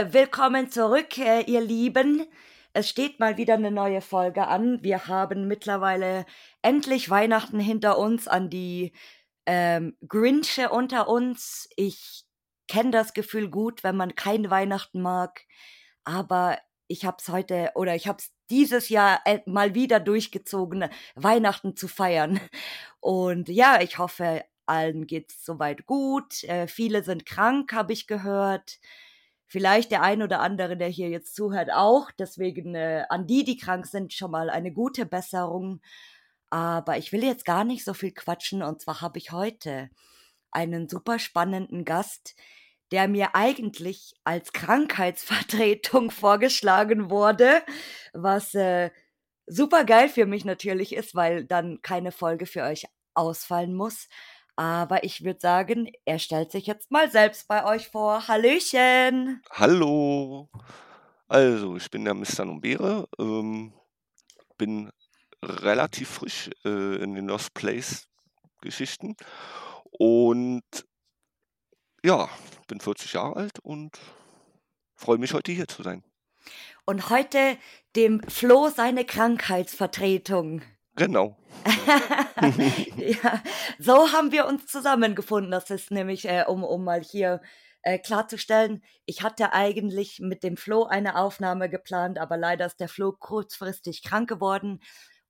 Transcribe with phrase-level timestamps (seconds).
[0.00, 2.24] Äh, willkommen zurück, äh, ihr Lieben.
[2.72, 4.82] Es steht mal wieder eine neue Folge an.
[4.82, 6.24] Wir haben mittlerweile
[6.62, 8.92] endlich Weihnachten hinter uns an die
[9.44, 11.68] ähm, Grinche unter uns.
[11.76, 12.24] Ich
[12.66, 15.42] kenne das Gefühl gut, wenn man kein Weihnachten mag.
[16.04, 16.56] Aber
[16.86, 21.76] ich habe es heute oder ich habe es dieses Jahr äh, mal wieder durchgezogen, Weihnachten
[21.76, 22.40] zu feiern.
[23.00, 26.42] Und ja, ich hoffe, allen geht's soweit gut.
[26.44, 28.78] Äh, viele sind krank, habe ich gehört.
[29.52, 32.12] Vielleicht der ein oder andere, der hier jetzt zuhört, auch.
[32.12, 35.80] Deswegen äh, an die, die krank sind, schon mal eine gute Besserung.
[36.50, 38.62] Aber ich will jetzt gar nicht so viel quatschen.
[38.62, 39.90] Und zwar habe ich heute
[40.52, 42.36] einen super spannenden Gast,
[42.92, 47.62] der mir eigentlich als Krankheitsvertretung vorgeschlagen wurde,
[48.12, 48.90] was äh,
[49.46, 52.84] super geil für mich natürlich ist, weil dann keine Folge für euch
[53.14, 54.06] ausfallen muss.
[54.60, 58.28] Aber ich würde sagen, er stellt sich jetzt mal selbst bei euch vor.
[58.28, 59.42] Hallöchen.
[59.52, 60.50] Hallo.
[61.28, 62.44] Also, ich bin der Mr.
[62.44, 63.72] Numbere, ähm,
[64.58, 64.92] bin
[65.42, 68.06] relativ frisch äh, in den Lost Place
[68.60, 69.16] Geschichten
[69.92, 70.62] und
[72.04, 72.28] ja,
[72.68, 73.98] bin 40 Jahre alt und
[74.94, 76.04] freue mich heute hier zu sein.
[76.84, 77.56] Und heute
[77.96, 80.60] dem Flo seine Krankheitsvertretung.
[81.00, 81.34] Genau.
[82.98, 83.42] ja,
[83.78, 85.50] so haben wir uns zusammengefunden.
[85.50, 87.40] Das ist nämlich, äh, um, um mal hier
[87.80, 92.90] äh, klarzustellen, ich hatte eigentlich mit dem Flo eine Aufnahme geplant, aber leider ist der
[92.90, 94.82] Flo kurzfristig krank geworden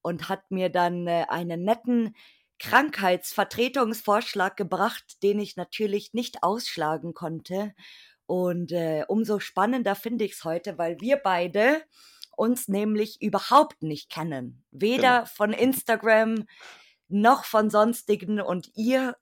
[0.03, 2.17] und hat mir dann äh, einen netten
[2.59, 7.75] Krankheitsvertretungsvorschlag gebracht, den ich natürlich nicht ausschlagen konnte.
[8.27, 11.81] Und äh, umso spannender finde ich es heute, weil wir beide
[12.37, 14.63] uns nämlich überhaupt nicht kennen.
[14.71, 15.31] Weder genau.
[15.35, 16.47] von Instagram
[17.09, 19.17] noch von sonstigen und ihr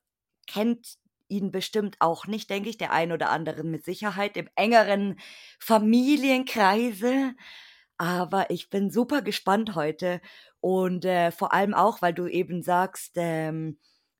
[0.47, 0.99] kennt
[1.29, 5.19] ihn bestimmt auch nicht, denke ich, der ein oder andere mit Sicherheit im engeren
[5.59, 7.35] Familienkreise.
[7.99, 10.21] Aber ich bin super gespannt heute
[10.61, 13.79] und äh, vor allem auch, weil du eben sagst, ähm,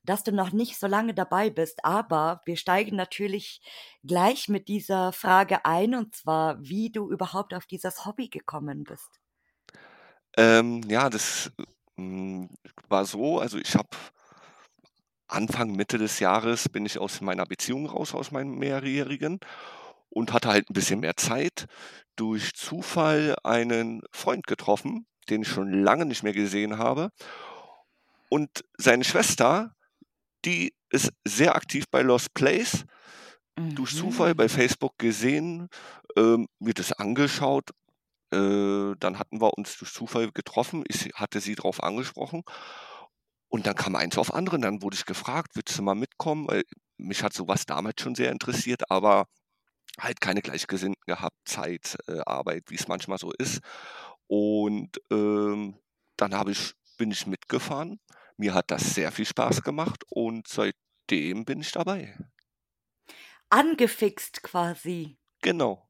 [0.09, 1.85] dass du noch nicht so lange dabei bist.
[1.85, 3.61] Aber wir steigen natürlich
[4.03, 9.19] gleich mit dieser Frage ein, und zwar, wie du überhaupt auf dieses Hobby gekommen bist.
[10.35, 11.51] Ähm, ja, das
[11.95, 12.49] hm,
[12.87, 13.89] war so, also ich habe
[15.27, 19.39] Anfang, Mitte des Jahres bin ich aus meiner Beziehung raus, aus meinem mehrjährigen
[20.09, 21.67] und hatte halt ein bisschen mehr Zeit.
[22.15, 27.11] Durch Zufall einen Freund getroffen, den ich schon lange nicht mehr gesehen habe.
[28.27, 29.75] Und seine Schwester
[30.45, 32.85] die ist sehr aktiv bei Lost Place.
[33.55, 34.49] Durch Zufall bei mhm.
[34.49, 35.67] Facebook gesehen,
[36.15, 37.71] ähm, mir das angeschaut.
[38.31, 40.83] Äh, dann hatten wir uns durch Zufall getroffen.
[40.87, 42.43] Ich hatte sie darauf angesprochen.
[43.49, 44.59] Und dann kam eins auf andere.
[44.59, 46.47] Dann wurde ich gefragt, willst du mal mitkommen?
[46.47, 46.63] Weil
[46.97, 49.25] mich hat sowas damals schon sehr interessiert, aber
[49.99, 53.59] halt keine Gleichgesinnten gehabt, Zeit, äh, Arbeit, wie es manchmal so ist.
[54.27, 55.77] Und ähm,
[56.15, 57.99] dann ich, bin ich mitgefahren
[58.39, 62.15] mir hat das sehr viel Spaß gemacht und seitdem bin ich dabei.
[63.51, 65.19] Angefixt quasi.
[65.41, 65.89] Genau.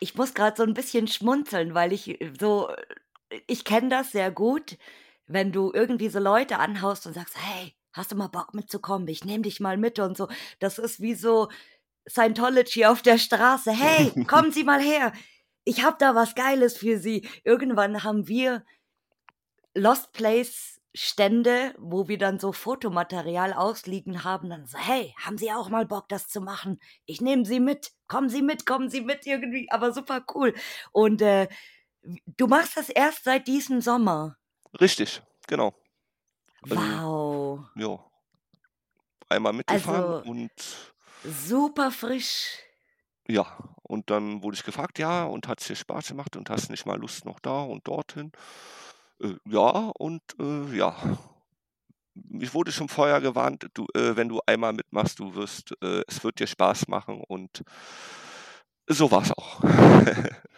[0.00, 2.68] Ich muss gerade so ein bisschen schmunzeln, weil ich äh, so
[3.30, 4.78] äh, ich kenne das sehr gut,
[5.26, 9.08] wenn du irgendwie so Leute anhaust und sagst: „Hey, hast du mal Bock mitzukommen?
[9.08, 10.28] Ich nehme dich mal mit“ und so.
[10.60, 11.48] Das ist wie so
[12.08, 15.12] Scientology auf der Straße: „Hey, kommen Sie mal her.
[15.64, 18.64] Ich habe da was Geiles für Sie.“ Irgendwann haben wir
[19.74, 25.52] Lost Place Stände, wo wir dann so Fotomaterial ausliegen haben, dann so, hey, haben Sie
[25.52, 26.80] auch mal Bock, das zu machen?
[27.06, 30.54] Ich nehme Sie mit, kommen Sie mit, kommen Sie mit irgendwie, aber super cool.
[30.90, 31.46] Und äh,
[32.36, 34.38] du machst das erst seit diesem Sommer.
[34.80, 35.72] Richtig, genau.
[36.62, 37.60] Also, wow.
[37.76, 38.04] Ja.
[39.28, 40.50] Einmal mitgefahren also, und.
[41.22, 42.58] Super frisch.
[43.28, 46.70] Ja, und dann wurde ich gefragt, ja, und hat es dir Spaß gemacht und hast
[46.70, 48.32] nicht mal Lust noch da und dorthin?
[49.22, 50.96] Äh, ja, und äh, ja.
[52.40, 56.24] Ich wurde schon vorher gewarnt, du, äh, wenn du einmal mitmachst, du wirst, äh, es
[56.24, 57.62] wird dir Spaß machen und
[58.88, 59.62] so war es auch.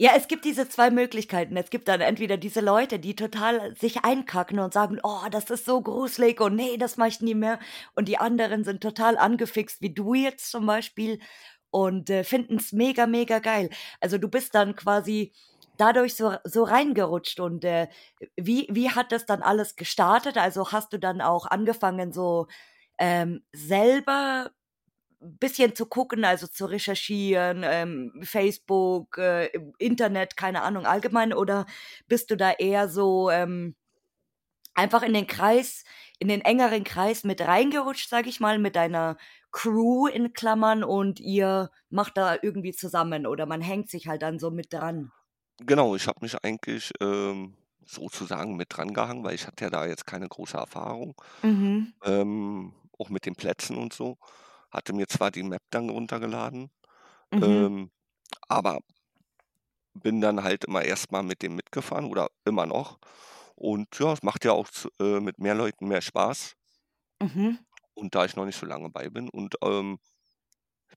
[0.00, 1.56] Ja, es gibt diese zwei Möglichkeiten.
[1.56, 5.64] Es gibt dann entweder diese Leute, die total sich einkacken und sagen, oh, das ist
[5.64, 7.58] so gruselig und nee, das mache ich nie mehr.
[7.96, 11.18] Und die anderen sind total angefixt, wie du jetzt zum Beispiel,
[11.70, 13.70] und äh, finden es mega, mega geil.
[14.00, 15.32] Also du bist dann quasi
[15.78, 17.40] dadurch so, so reingerutscht.
[17.40, 17.88] Und äh,
[18.36, 20.36] wie, wie hat das dann alles gestartet?
[20.38, 22.46] Also hast du dann auch angefangen, so
[22.98, 24.50] ähm, selber
[25.20, 31.66] bisschen zu gucken, also zu recherchieren, ähm, Facebook, äh, Internet, keine Ahnung, allgemein, oder
[32.06, 33.74] bist du da eher so ähm,
[34.74, 35.84] einfach in den Kreis
[36.18, 39.16] in den engeren Kreis mit reingerutscht, sage ich mal, mit deiner
[39.52, 44.38] Crew in Klammern und ihr macht da irgendwie zusammen oder man hängt sich halt dann
[44.38, 45.12] so mit dran?
[45.60, 50.06] Genau, ich habe mich eigentlich, ähm, sozusagen mit drangehangen, weil ich hatte ja da jetzt
[50.06, 51.92] keine große Erfahrung, Mhm.
[52.04, 54.18] ähm, auch mit den Plätzen und so.
[54.70, 56.70] Hatte mir zwar die Map dann runtergeladen,
[57.32, 57.68] Mhm.
[57.68, 57.90] ähm,
[58.48, 58.80] aber
[59.94, 62.98] bin dann halt immer erst mal mit dem mitgefahren oder immer noch.
[63.54, 66.54] Und ja, es macht ja auch z äh, mit mehr Leuten mehr Spaß.
[67.20, 67.58] Mhm.
[67.92, 69.98] Und da ich noch nicht so lange bei bin und, ähm,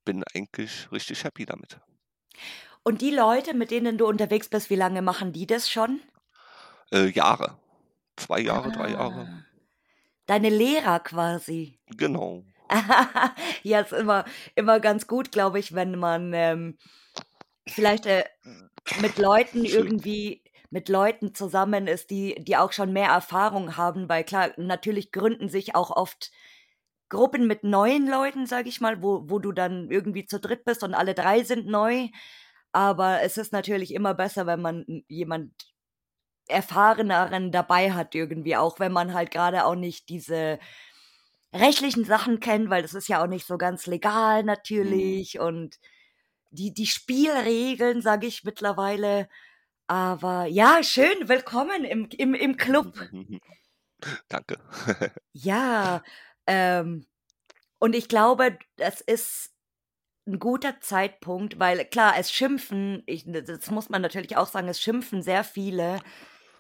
[0.06, 1.80] bin eigentlich richtig happy damit.
[2.84, 6.02] Und die Leute, mit denen du unterwegs bist, wie lange machen die das schon?
[6.92, 7.58] Äh, Jahre.
[8.18, 9.28] 2 Jahre, 3 Jahre.
[9.30, 9.46] Ah.
[10.26, 11.80] Deine Lehrer quasi.
[11.98, 12.44] Genau.
[13.64, 14.26] Ja, ist immer
[14.56, 16.78] immer ganz gut, glaube ich, wenn man, ähm,
[17.68, 18.24] vielleicht, äh,
[19.02, 24.24] mit Leuten irgendwie mit Leuten zusammen ist, die die auch schon mehr Erfahrung haben, weil
[24.24, 26.32] klar, natürlich gründen sich auch oft
[27.10, 30.84] Gruppen mit neuen Leuten, sage ich mal, wo wo du dann irgendwie zu dritt bist
[30.84, 32.08] und alle 3 sind neu.
[32.74, 35.54] Aber es ist natürlich immer besser, wenn man jemand
[36.48, 40.60] Erfahreneren dabei hat irgendwie, auch wenn man halt grade auch nicht diese
[41.54, 44.44] rechtlichen Sachen kennt, weil das ist ja auch nicht so ganz legal
[44.82, 45.24] Mhm.
[45.24, 45.78] natürlich und
[46.52, 49.30] die die Spielregeln, sage ich mittlerweile.
[49.88, 52.94] Aber ja, schön, willkommen im im im Club.
[54.30, 54.58] Danke.
[55.34, 56.04] Ja,
[56.48, 57.08] ähm,
[57.80, 59.51] und ich glaube, das ist
[60.32, 64.82] 'n guter Zeitpunkt, weil klar, es schimpfen ich das muss man natürlich auch sagen, es
[64.82, 66.00] schimpfen sehr viele.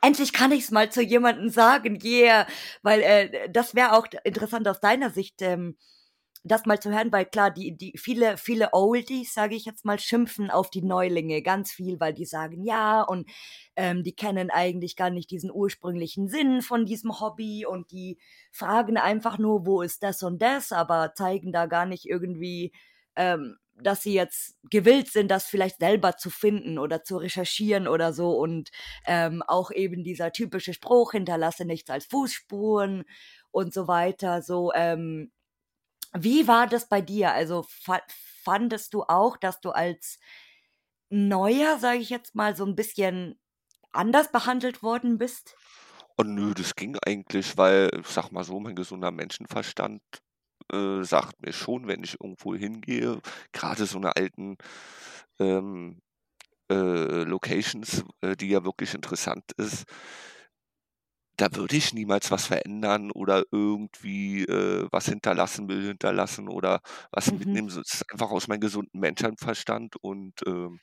[0.01, 2.47] Endlich kann ich's mal zu jemandem sagen, yeah,
[2.83, 5.77] weil, äh, das wäre auch interessant aus deiner Sicht, ähm,
[6.45, 9.99] das mal zu hören, weil klar, die die viele viele Oldies, sage ich jetzt mal,
[9.99, 13.29] schimpfen auf die Neulinge ganz viel, weil die sagen: „Ja, und,
[13.77, 18.19] ähm, die kennen eigentlich gar nicht diesen ursprünglichen Sinn von diesem Hobby und die
[18.53, 22.73] fragen einfach nur: ‚Wo ist das und das?‘, aber zeigen da gar nicht irgendwie,
[23.17, 28.13] ähm, dass sie jetzt gewillt sind, das vielleicht selber zu finden oder zu recherchieren oder
[28.13, 28.69] so.“ Und,
[29.07, 33.03] ähm, auch eben dieser typische Spruch: „Hinterlasse nichts als Fußspuren“
[33.51, 35.31] und so weiter, so, ähm
[36.17, 37.33] wie war das bei dir?
[37.33, 38.01] Also, fa
[38.43, 40.19] fandest du auch, dass du als
[41.11, 43.39] Neuer, sage ich jetzt mal, so 'n bisschen
[43.93, 45.57] anders behandelt worden bist?
[46.19, 50.01] Oh nö, das ging eigentlich, weil, ich sage mal so, mein gesunder Menschenverstand,
[50.71, 53.21] äh, sagt mir schon, wenn ich irgendwo hingehe,
[53.53, 54.57] grade so 'ne alten,
[55.39, 55.99] ähm,
[56.71, 59.85] äh, Locations, äh, die ja wirklich interessant ist
[61.37, 66.81] da würde ich niemals was verändern oder irgendwie, äh, was hinterlassen will hinterlassen oder
[67.11, 67.31] was Mhm.
[67.31, 67.67] mitnehmen.
[67.67, 70.79] Das ist einfach aus meinem gesunden Menschenverstand und, ähm,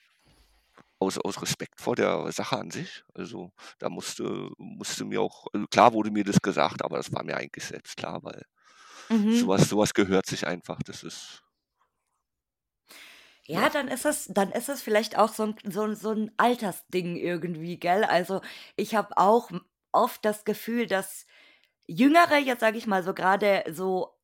[0.99, 3.03] aus aus Respekt vor der Sache an sich.
[3.13, 7.23] Also, da musste musste mir auch also, klar wurde mir das gesagt, aber das war
[7.23, 8.43] mir eigentlich selbst klar, weil
[9.09, 9.49] Mhm.
[9.49, 10.79] was so was gehört sich einfach.
[10.83, 11.43] Das ist
[13.51, 13.69] Ja, ja.
[13.69, 17.79] dann ist es dann ist es vielleicht auch so 'n so so 'n Altersding irgendwie,
[17.79, 18.03] gell?
[18.03, 18.41] Also,
[18.75, 19.49] ich habe auch
[19.91, 21.25] oft das Gefühl, dass
[21.87, 24.17] Jüngere, jetzt sage ich mal so grade so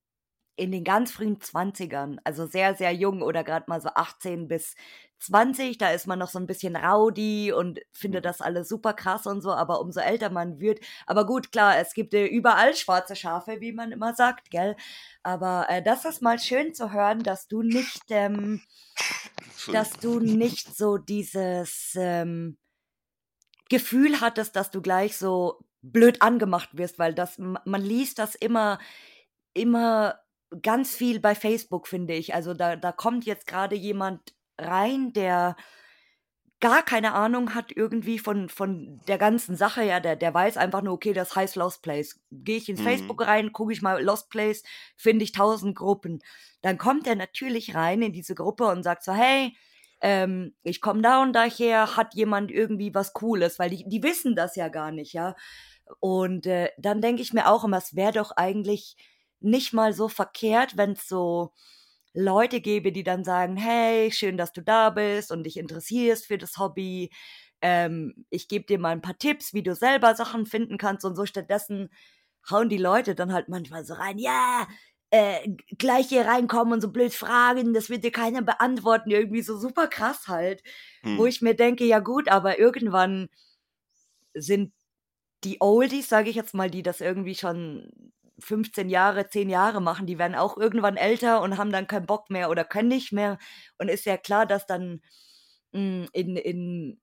[0.57, 4.75] in den ganz frühen 20ern, also sehr, sehr jung oder grad mal so 18 bis
[5.19, 8.25] 20, da ist man noch so 'n bisschen rowdy und findet Mhm.
[8.25, 11.93] das alles super krass und so, aber umso älter man wird aber gut, klar, es
[11.93, 14.75] gibt, äh, überall schwarze Schafe, wie man immer sagt, gell?
[15.23, 18.61] Aber, äh, das ist mal schön zu hören, dass du nicht, ähm
[19.71, 22.57] dass du nicht so dieses, ähm
[23.69, 28.79] Gefühl hattest, dass du gleich so blöd angemacht wirst, weil das man liest das immer
[29.53, 30.19] immer
[30.61, 32.35] ganz viel bei Facebook, finde ich.
[32.35, 35.55] Also, da da kommt jetzt grade jemand rein, der
[36.61, 40.81] gar keine Ahnung hat irgendwie von von der ganzen Sache, ja, der der weiß einfach
[40.81, 43.19] nur: „Okay, das heißt Lost Place.“ Gehe ich ins Mhm.
[43.21, 44.63] Facebook rein, gucke ich mal Lost Place,
[44.95, 46.19] finde ich 1.000 Gruppen.
[46.61, 49.55] Dann kommt der natürlich rein in diese Gruppe und sagt so: „Hey,
[50.01, 54.35] ähm, ich komme da und daher, hat jemand irgendwie was Cooles?“ Weil die die wissen
[54.35, 55.35] das ja gar nicht, ja?
[55.99, 58.95] Und, äh, dann denke ich mir auch immer, es wäre doch eigentlich
[59.41, 61.51] nicht mal so verkehrt, wenn's so
[62.15, 66.37] Leute gäbe, die dann sagen: „Hey, schön, dass du da bist und dich interessierst für
[66.37, 67.11] das Hobby.
[67.61, 71.15] Ähm, ich gebe dir mal 'n paar Tipps, wie du selber Sachen finden kannst“ und
[71.15, 71.25] so.
[71.25, 71.89] Stattdessen
[72.49, 74.67] hauen die Leute dann halt manchmal so rein: „Ja,
[75.11, 79.41] äh, g gleich hier reinkommen und so blöd fragen, das wird dir keiner beantworten.“ Irgendwie
[79.41, 80.63] so super krass halt,
[81.15, 81.27] wo Mhm.
[81.27, 83.29] ich mir denke: „Ja gut, aber irgendwann
[84.35, 84.73] sind
[85.43, 87.91] die Oldies, sage ich jetzt mal, die das irgendwie schon
[88.39, 92.29] 15 Jahre, 10 Jahre machen, die werden auch irgendwann älter und haben dann keinen Bock
[92.29, 93.37] mehr oder können nicht mehr.
[93.77, 95.01] Und ist ja klar, dass dann,
[95.73, 97.01] hm, in in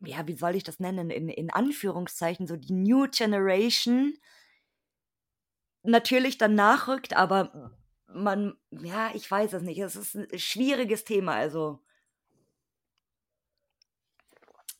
[0.00, 4.14] ja, wie soll ich das nennen, in in Anführungszeichen so die New Generation
[5.82, 7.72] natürlich dann nachrückt, aber
[8.08, 9.78] man, ja, ich weiß es nicht.
[9.78, 11.80] Es ist ein schwieriges Thema, also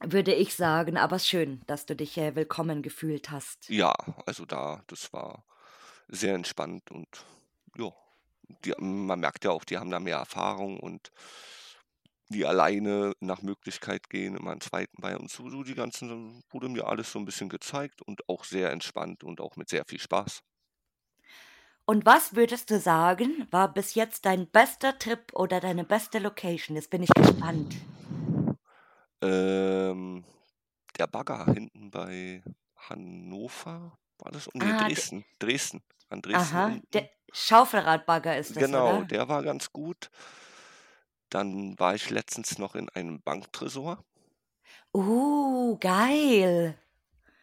[0.00, 3.68] würde ich sagen, aber schön, dass du dich äh, willkommen gefühlt hast.
[3.68, 3.94] Ja,
[4.26, 5.44] also da, das war
[6.08, 7.24] sehr entspannt und
[7.76, 7.92] ja,
[8.64, 11.10] die, man merkt ja auch, die haben da mehr Erfahrung und
[12.28, 15.34] die alleine nach Möglichkeit gehen, immer einen zweiten bei uns.
[15.34, 19.24] So, so die ganzen, wurde mir alles so ein bisschen gezeigt und auch sehr entspannt
[19.24, 20.42] und auch mit sehr viel Spaß.
[21.86, 26.76] Und was würdest du sagen, war bis jetzt dein bester Trip oder deine beste Location?
[26.76, 27.76] Jetzt bin ich gespannt.
[29.20, 30.24] Ähm,
[30.98, 32.42] der Bagger hinten bei
[32.76, 34.48] Hannover war das?
[34.54, 35.24] Nee, Ah, de, Dresden.
[35.38, 35.82] Dresden.
[36.08, 37.08] An Dresden aha, der.
[37.32, 39.10] Schaufelradbagger ist das, Genau, oder?
[39.10, 40.10] der war ganz gut.
[41.28, 44.02] Dann war ich letztens noch in einem Banktresor.
[44.94, 46.78] Uh, geil.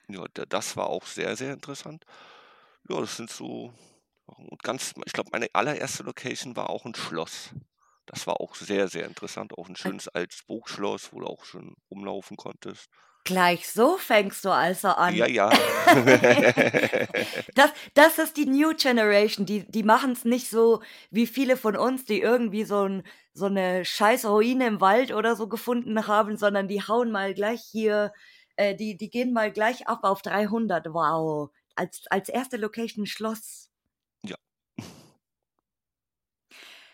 [0.10, 2.06] Ja, da- das war auch sehr, sehr interessant.
[2.90, 3.74] Ja, das sind so.
[4.28, 7.52] Und ganz, ich glaube, meine allererste Location war auch ein Schloss.
[8.08, 9.58] Das war auch sehr, sehr interessant.
[9.58, 12.90] Auch ein Äh, schönes altes Burgschloss, wo du auch schon rumlaufen konntest.
[13.24, 15.28] Gleich so fängst du also Ja, an.
[15.28, 15.50] ja.
[17.56, 19.46] Das, das ist die New Generation.
[19.46, 23.46] Die, die machen es nicht so wie viele von uns, die irgendwie so, ein, so
[23.46, 28.14] eine scheiß Ruine im Wald oder so gefunden haben, sondern die hauen mal gleich hier,
[28.56, 30.88] äh, die, die gehen mal gleich ab auf 300.
[30.94, 31.52] Wow.
[31.76, 33.70] Als, als erste Location Schloss.
[34.24, 34.38] ja,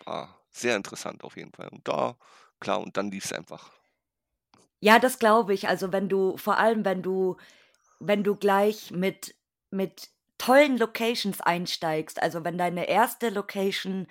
[0.05, 1.67] war sehr interessant auf jeden Fall.
[1.69, 2.17] Und da,
[2.59, 3.71] klar, und dann lief es einfach.
[4.79, 5.67] Ja, das glaube ich.
[5.67, 7.37] Also wenn du, vor allem wenn du,
[7.99, 9.35] wenn du gleich mit,
[9.71, 14.07] mit tollen Locations einsteigst, also wenn deine erste Location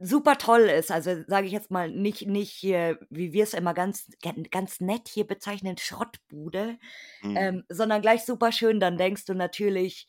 [0.00, 3.74] super toll ist, also sage ich jetzt mal nicht, nicht hier, wie wir es immer
[3.74, 6.78] ganz, gan- ganz nett hier bezeichnen, Schrottbude,
[7.22, 7.48] Mhm.
[7.48, 10.06] ähm, sondern gleich super schön, dann denkst du natürlich,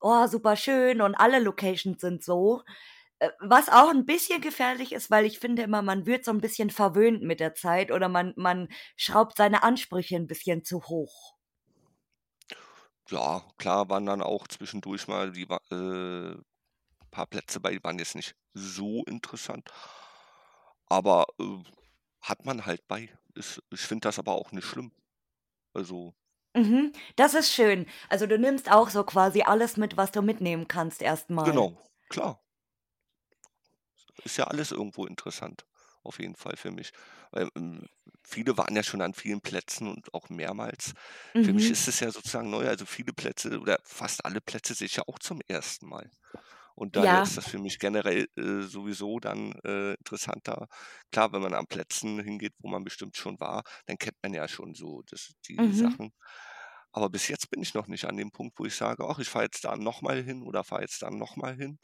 [0.00, 2.62] oh, super schön und alle Locations sind so.
[3.18, 6.40] Äh, Was auch ein bisschen gefährlich ist, weil ich finde immer, man wird so ein
[6.40, 11.34] bisschen verwöhnt mit der Zeit oder man, man schraubt seine Ansprüche ein bisschen zu hoch.
[13.08, 16.36] Ja, klar waren dann auch zwischendurch mal die wa- äh,
[17.10, 19.70] paar Plätze bei, die waren jetzt nicht so interessant,
[20.86, 21.62] aber äh,
[22.20, 23.10] hat man halt bei.
[23.34, 24.92] Ist, ich finde das aber auch nicht schlimm.
[25.74, 26.14] Also,
[26.56, 27.86] Mhm, das ist schön.
[28.08, 31.62] Also du nimmst auch so quasi alles mit, was du mitnehmen kannst erstmal.
[31.62, 31.78] genau,
[32.10, 32.42] klar.
[34.24, 35.66] Ist ja alles irgendwo interessant,
[36.02, 36.92] auf jeden Fall für mich.
[37.30, 37.86] Weil, ähm,
[38.24, 40.92] viele waren ja schon an vielen Plätzen und auch mehrmals.
[41.40, 41.72] Für mich Mhm.
[41.72, 45.04] ist es ja sozusagen neu, also viele Plätze oder fast alle Plätze sehe ich ja
[45.06, 46.10] auch zum ersten Mal.
[46.74, 50.68] Und daher Ja, ist das für mich generell äh, sowieso dann äh, interessanter.
[51.10, 54.46] Klar, wenn man an Plätzen hingeht, wo man bestimmt schon war, dann kennt man ja
[54.48, 55.72] schon so das, die mhm.
[55.72, 56.12] Sachen.
[56.92, 59.28] Aber bis jetzt bin ich noch nicht an dem Punkt, wo ich sage, ach, ich
[59.28, 61.78] fahre jetzt da nochmal hin oder fahre jetzt da nochmal hin,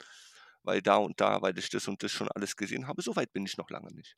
[0.63, 3.01] weil da und da, weil ich das und das schon alles gesehen habe.
[3.01, 4.15] So weit bin ich noch lange nicht.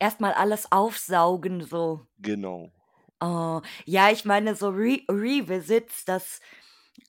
[0.00, 2.06] Erstmal alles aufsaugen so.
[2.18, 2.72] Genau.
[3.22, 6.40] Oh, ja, ich meine, so Re Revisits, das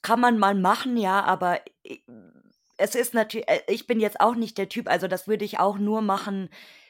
[0.02, 1.62] kann man mal machen, ja, aber
[2.78, 5.60] es ist natürlich äh, ich bin jetzt auch nicht der Typ also, das würde ich
[5.60, 6.50] auch nur machen,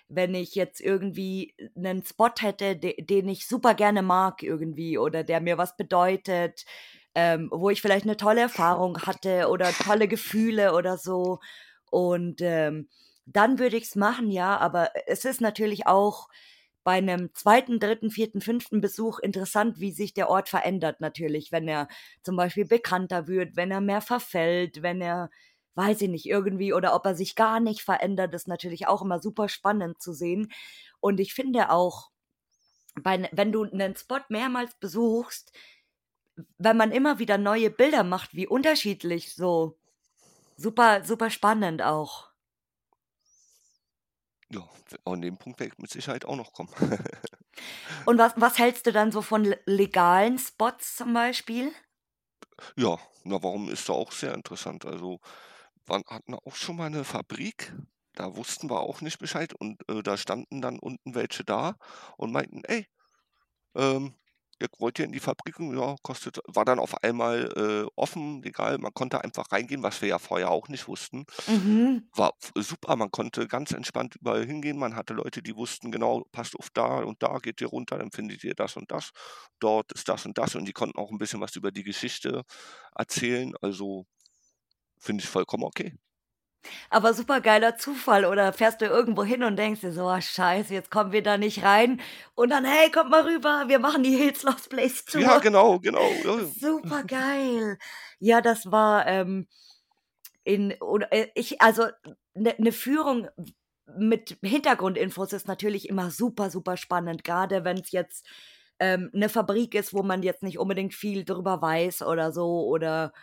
[0.10, 5.24] wenn ich jetzt irgendwie 'nen Spot hätte, de den ich super gerne mag irgendwie oder
[5.24, 6.66] der mir was bedeutet,
[7.16, 11.40] ähm, wo ich vielleicht 'ne tolle Erfahrung hatte oder tolle Gefühle oder so.
[11.92, 12.90] Und, ähm,
[13.28, 16.28] dann würde ich's machen, ja, aber es ist natürlich auch
[16.86, 18.82] bei 'nem 2., 3., 4., 5.
[18.82, 21.88] Besuch interessant, wie sich der Ort verändert natürlich, wenn er
[22.24, 25.30] zum Beispiel bekannter wird, wenn er mehr verfällt, wenn er
[25.76, 29.20] weiß ich nicht, irgendwie oder ob er sich gar nicht verändert, ist natürlich auch immer
[29.22, 30.52] super spannend zu sehen.
[31.02, 32.10] Und ich finde auch,
[33.02, 35.54] bei wenn du 'nen Spot mehrmals besuchst,
[36.58, 39.78] wenn man immer wieder neue Bilder macht, wie unterschiedlich so
[40.58, 42.32] super super spannend auch.
[44.52, 44.68] Ja,
[45.06, 46.74] an dem Punkt werde ich mit Sicherheit auch noch kommen.
[48.06, 51.72] Und was was hältst du dann so von le legalen Spots zum Beispiel?
[52.78, 54.86] Ja, na, warum ist doch auch sehr interessant.
[54.86, 55.20] Also,
[55.86, 57.74] wir hatten auch schon mal 'ne Fabrik,
[58.14, 61.78] da wussten wir auch nicht Bescheid und, äh, da standen dann unten welche da
[62.18, 62.88] und meinten: „Ey,
[63.76, 64.16] ähm,
[64.80, 67.52] wollt ihr in die Fabrik?“ Und ja, kostet war dann auf einmal,
[67.86, 71.26] äh, offen, legal, man konnte einfach reingehen, was wir ja vorher auch nicht wussten.
[71.48, 72.06] Mhm.
[72.16, 74.78] War super, man konnte ganz entspannt überall hingehen.
[74.80, 78.12] Man hatte Leute, die wussten genau: „Passt auf, da und da geht ihr runter, dann
[78.12, 79.12] findet ihr das und das.
[79.60, 82.44] Dort ist das und das.“ Und die konnten auch 'n bisschen was über die Geschichte
[82.98, 83.54] erzählen.
[83.62, 84.06] Also,
[85.00, 85.96] finde ich vollkommen okay.
[86.90, 90.74] Aber super geiler Zufall oder fährst du irgendwo hin und denkst dir so: „Ah, scheiße,
[90.74, 92.02] jetzt kommen wir da nicht rein“
[92.36, 95.80] und dann: „Hey, kommt mal rüber, wir machen die Hills Lost Place Ja, Tour.“ genau,
[95.80, 96.56] genau, ja, ja.
[96.60, 97.78] Supergeil.
[98.20, 99.48] Ja, das war, ähm,
[100.46, 101.86] in oder, äh, ich also
[102.36, 103.30] 'ne 'ne Führung
[103.98, 108.28] mit Hintergrundinfos ist natürlich immer super, super spannend, grade wenn's jetzt,
[108.80, 113.14] ähm, 'ne Fabrik ist, wo man jetzt nicht unbedingt viel drüber weiß oder so oder,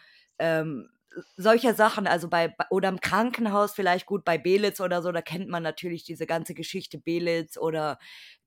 [0.40, 0.90] ähm,
[1.36, 2.06] solche Sachen.
[2.06, 6.04] Also, bei oder im Krankenhaus vielleicht gut, bei Belitz oder so, da kennt man natürlich
[6.04, 7.98] diese ganze Geschichte Belitz oder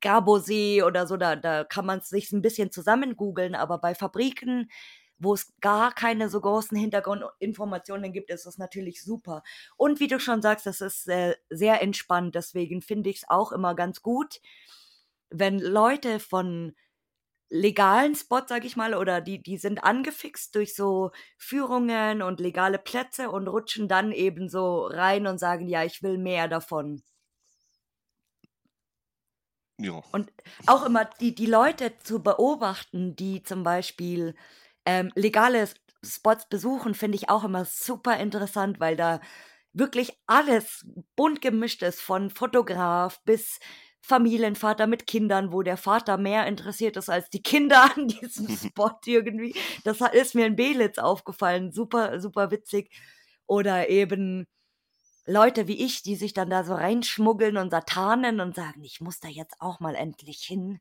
[0.02, 4.70] Garbosee oder so, da da kann man's sich 'n bisschen zusammen googeln, aber bei Fabriken,
[5.18, 9.44] wo es gar keine so großen Hintergrundinformationen gibt, ist das natürlich super.
[9.78, 13.76] Und wie du schon sagst, das ist, äh, sehr entspannt, deswegen finde ich's auch immer
[13.76, 14.40] ganz gut,
[15.30, 16.76] wenn Leute von
[17.50, 22.80] legalen Spots, sage ich mal, oder die die sind angefixt durch so Führungen und legale
[22.80, 27.02] Plätze und rutschen dann eben so rein und sagen: „Ja, ich will mehr davon.“
[29.78, 30.04] Ja.
[30.12, 30.32] Und
[30.66, 34.36] auch immer die die Leute zu beobachten, die zum Beispiel,
[34.86, 35.68] ähm, legale
[36.04, 39.20] Spots besuchen, finde ich auch immer super interessant, weil da
[39.74, 40.86] wirklich alles
[41.16, 43.60] bunt gemischt ist, von Fotograf bis
[44.06, 49.00] Familienvater mit Kindern, wo der Vater mehr interessiert ist als die Kinder an diesem Spot
[49.06, 49.56] irgendwie.
[49.84, 52.92] Das ist mir in Belitz aufgefallen, super, super witzig.
[53.48, 54.48] Oder eben
[55.28, 59.02] Leute wie ich, die sich dann da so reinschmuggeln und da tarnen und sagen: „Ich
[59.02, 60.80] muss da jetzt auch mal endlich hin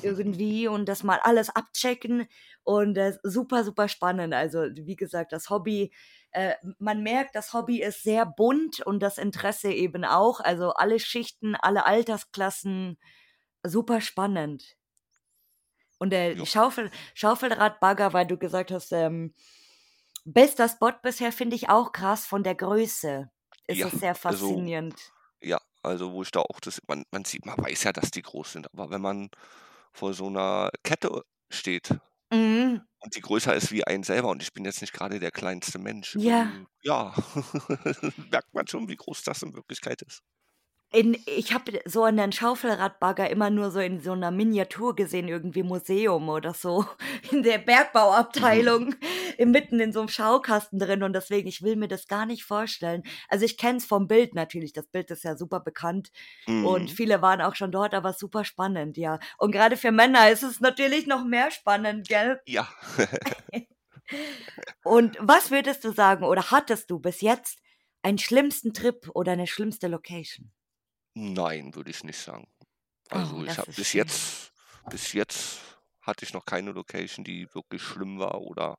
[0.00, 2.26] irgendwie und das mal alles abchecken.“
[2.64, 4.34] Und, äh, super, super spannend.
[4.34, 5.92] Also, wie gesagt, das Hobby
[6.32, 10.40] äh, man merkt, das Hobby ist sehr bunt und das Interesse eben auch.
[10.40, 12.98] Also, alle Schichten, alle Altersklassen,
[13.64, 14.76] super spannend.
[15.98, 16.46] Und, äh, die Ja.
[16.46, 19.34] Schaufel Schaufelradbagger, weil du gesagt hast, ähm,
[20.24, 23.30] bester Spot bisher finde ich auch krass von der Größe
[23.68, 25.12] ist Ja, es sehr also faszinierend.
[25.42, 28.22] ja, also, wo ich da auch das man man sieht man weiß ja, dass die
[28.22, 29.30] groß sind, aber wenn man
[29.92, 31.90] vor so 'ner Kette steht
[32.32, 32.86] Mhm.
[33.00, 35.78] und die größer ist wie einen selber und ich bin jetzt nicht grade der kleinste
[35.78, 36.66] Mensch, Ja.
[36.82, 37.14] ja,
[38.16, 40.22] merkt man schon, wie groß das in Wirklichkeit ist.
[40.92, 45.64] In ich habe so einen Schaufelradbagger immer nur so in so 'ner Miniatur gesehen, irgendwie
[45.64, 46.84] Museum oder so,
[47.32, 47.58] in der
[48.34, 48.76] Mhm.
[48.78, 48.96] Bergbauabteilung, äh,
[49.44, 53.02] mitten in so 'nem Schaukasten drin und deswegen, ich will mir das gar nicht vorstellen.
[53.28, 56.10] Also, ich kenne es vom Bild natürlich, das Bild ist ja super bekannt
[56.58, 56.92] und Mhm.
[56.92, 59.18] viele waren auch schon dort, aber super spannend, ja.
[59.38, 62.40] Und grade für Männer ist es natürlich noch mehr spannend, gell?
[62.46, 62.66] Ja.
[64.84, 67.58] Und was würdest du sagen oder hattest du bis jetzt
[68.02, 70.52] einen schlimmsten Trip oder 'ne schlimmste Location?
[71.18, 72.46] Nein, würde ich nicht sagen.
[73.12, 73.94] Oh, Also, ich das habe bis schön.
[73.94, 74.52] jetzt
[74.88, 75.60] bis jetzt
[76.02, 78.78] hatte ich noch keine Location, die wirklich schlimm war oder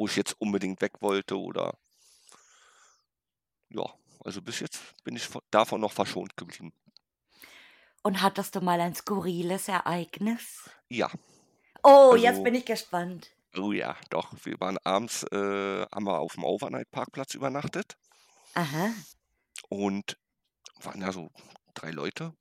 [0.00, 1.74] wo ich jetzt unbedingt weg wollte oder
[3.72, 3.84] ja,
[4.24, 6.72] also, bis jetzt bin ich vo davon noch verschont geblieben.
[8.04, 10.70] Und hattest du mal ein skurriles Ereignis?
[10.90, 11.08] Ja.
[11.84, 13.30] Oh, jetzt Also bin ich gespannt.
[13.56, 14.32] oh ja, doch.
[14.44, 17.96] Wir waren abends äh, haben wir auf'm Overnight-Parkplatz übernachtet
[18.54, 18.94] Aha.
[19.70, 20.18] und
[20.82, 21.30] waren ja so
[21.74, 22.34] 3 Leute.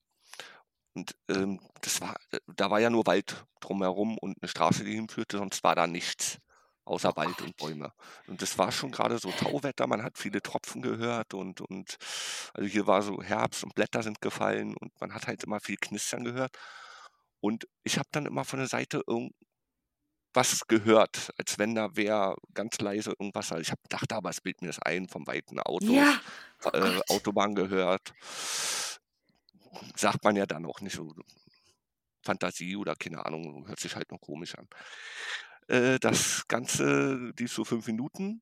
[0.95, 4.95] Und, ähm, das war äh, da war ja nur Wald drumherum und 'ne Straße, die
[4.95, 6.39] hinführte, sonst war da nichts
[6.89, 7.55] außer Oh Wald und.
[7.57, 7.91] Bäume.
[8.27, 11.97] Und das war schon grade so Tauwetter, man hat viele Tropfen gehört und und
[12.53, 15.77] also, hier war so Herbst und Blätter sind gefallen und man hat halt immer viel
[15.77, 16.57] Knistern gehört.
[17.41, 22.79] Und ich habe dann immer von der Seite irgendwas gehört, als wenn da wer ganz
[22.79, 25.89] leise irgendwas also, ich habe dachte aber, es bilde mir das ein, vom Weiten Autos,
[25.89, 26.19] Ja,
[26.65, 27.01] oh äh.
[27.09, 28.13] Autobahn gehört.
[29.95, 31.13] Sagt man ja dann auch nicht so
[32.23, 34.67] Fantasie oder keine Ahnung, hört sich halt nur komisch an.
[35.69, 38.41] Äh, das Ganze lief so 5 Minuten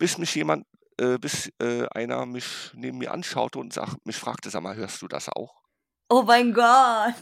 [0.00, 0.66] bis mich jemand
[0.98, 5.00] äh, bis, äh, einer mich neben mir anschaute und sagt mich fragte: „Sag mal, hörst
[5.02, 5.62] du das auch?“
[6.10, 7.14] Oh mein Gott.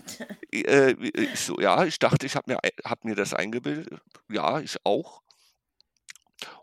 [0.53, 0.95] I äh,
[1.33, 4.01] ich so: „Ja“, ich dachte, ich habe mir ei habe mir das eingebildet.
[4.29, 5.23] Ja, ich auch.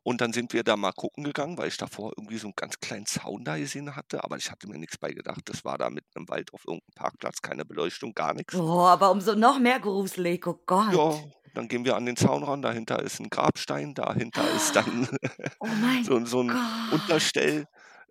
[0.05, 2.79] Und dann sind wir da mal gucken gegangen, weil ich davor irgendwie so 'n ganz
[2.79, 5.41] kleinen Zaun da gesehen hatte, aber ich hatte mir nix bei gedacht.
[5.45, 8.63] Das war da mitten im Wald auf irgend 'nem Parkplatz, keine Beleuchtung, gar nix.
[8.63, 11.27] Oh, aber umso noch mehr gruselig, oh Ja, Gott.
[11.57, 15.07] Dann gehen wir an den Zaun ran, dahinter ist 'n Grabstein, dahinter ist dann
[15.61, 16.87] Oh so so 'n Gott.
[16.87, 17.65] Unterstell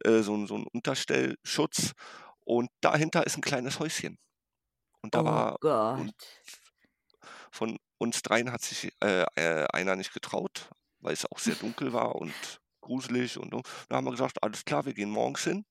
[0.04, 1.92] äh, so so 'n Unterstellschutz
[2.44, 4.18] und dahinter ist 'n kleines Häuschen.
[5.02, 5.56] Und da Oh war
[5.94, 6.46] und Gott.
[7.52, 12.16] von uns dreien hat sich, äh, äh, einer nicht getraut, weil's auch sehr dunkel war
[12.16, 13.62] und gruselig und so.
[13.88, 15.64] Dann haben wir gesagt: „Alles klar, wir gehen morgens hin.“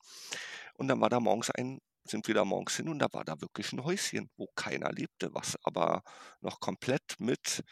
[0.75, 3.39] Und dann war da morgens ein sind wir da morgens hin und da war da
[3.41, 6.03] wirklich 'n Häuschen, wo keiner lebte, was aber
[6.41, 7.63] noch komplett mit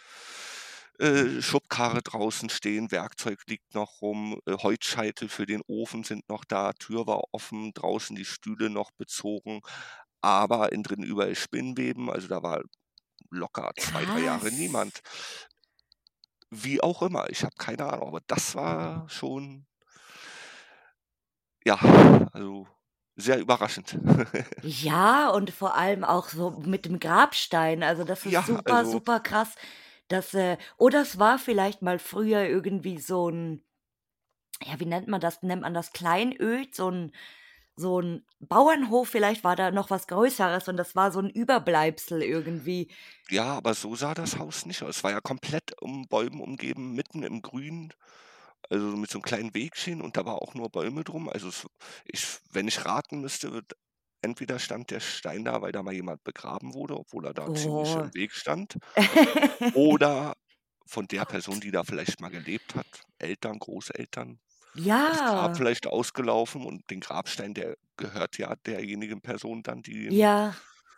[0.99, 6.45] äh, Schubkarre draußen stehen, Werkzeug liegt noch rum, äh, Holzscheitel für den Ofen sind noch
[6.45, 9.61] da, Tür war offen, draußen die Stühle noch bezogen,
[10.21, 12.61] aber innen drin überall Spinnweben, also da war
[13.31, 15.01] locker zwei, drei Jahre niemand.
[16.51, 19.65] Wie auch immer, ich habe keine Ahnung, aber das war schon
[21.65, 21.77] ja,
[22.33, 22.67] also
[23.15, 23.97] sehr überraschend.
[24.65, 27.83] Ja, und vor allem auch so mit dem Grabstein.
[27.83, 29.55] Also, das ist Ja, super, also super krass,
[30.07, 33.61] dass, äh oder es war vielleicht mal früher irgendwie so 'n
[34.65, 35.41] ja, wie nennt man das?
[35.43, 36.75] Nennt man das Kleinöd?
[36.75, 37.11] So 'n
[37.77, 42.21] so 'n Bauernhof vielleicht war da noch was Größeres und das war so 'n Überbleibsel
[42.23, 42.91] irgendwie.
[43.29, 44.97] Ja, aber so sah das Haus nicht aus.
[44.97, 47.93] Es war ja komplett um Bäumen umgeben, mitten im Grün,
[48.69, 51.29] also mit so 'nem kleinen Wegchen und da war auch nur Bäume drum.
[51.29, 51.67] Also es
[52.05, 53.73] ich wenn ich raten müsste, wird
[54.21, 57.95] entweder stand der Stein da, weil da mal jemand begraben wurde, obwohl er da ziemlich
[57.95, 58.03] Oh.
[58.03, 58.77] im Weg stand,
[59.73, 60.35] oder
[60.87, 62.87] von der Person, die da vielleicht mal gelebt hat,
[63.19, 64.39] Eltern, Großeltern,
[65.05, 65.57] das Grab Ja.
[65.57, 70.55] vielleicht ausgelaufen und den Grabstein, der gehört ja derjenigen Person dann, die Ja.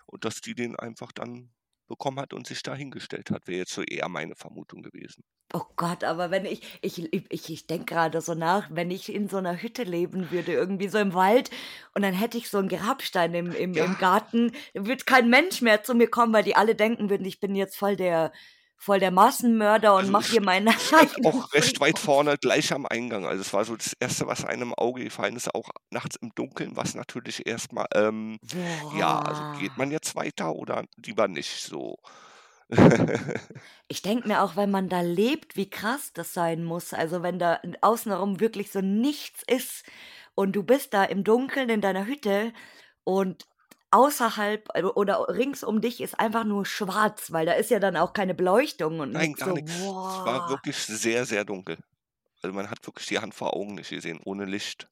[0.07, 1.54] und dass die den einfach dann
[1.87, 5.23] bekommen hat und sich da hingestellt hat, wäre jetzt so eher meine Vermutung gewesen.
[5.53, 9.29] Oh Gott, aber wenn ich ich ich ich denke grade so nach, wenn ich in
[9.29, 11.51] so 'ner Hütte leben würde, irgendwie so im Wald
[11.93, 13.97] und dann hätte ich so 'n Grabstein im im im Ja.
[13.97, 17.39] Garten, dann würde kein Mensch mehr zu mir kommen, weil die alle denken würden, ich
[17.39, 18.31] bin jetzt voll der
[18.77, 22.37] voll der Massenmörder und Also mache es hier meinen stand eigenen auch recht weit vorne
[22.37, 23.25] gleich am Eingang.
[23.25, 26.31] Also, es war so das Erste, was einem im Auge gefallen ist, auch nachts im
[26.35, 28.39] Dunkeln, was natürlich erst mal, ähm
[28.97, 31.97] ja, also geht man jetzt weiter oder lieber nicht so?
[33.87, 36.93] Ich denke mir auch, wenn man da lebt, wie krass das sein muss.
[36.93, 39.85] Also, wenn da n außen herum wirklich so nichts ist
[40.35, 42.53] und du bist da im Dunkeln in deiner Hütte
[43.03, 43.45] und
[43.95, 47.97] außerhalb, äh, oder rings um dich ist einfach nur schwarz, weil da ist ja dann
[47.97, 49.53] auch keine Beleuchtung und Nein, gar so.
[49.53, 49.95] nix.
[50.07, 51.77] Es war wirklich sehr, sehr dunkel.
[52.43, 54.21] Also, man hat wirklich die Hand vor Augen nicht gesehen.
[54.25, 54.87] Ohne Licht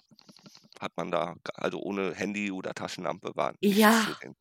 [0.79, 4.21] hat man da also ohne Handy oder Taschenlampe war nichts zu Ja.
[4.21, 4.35] sehen.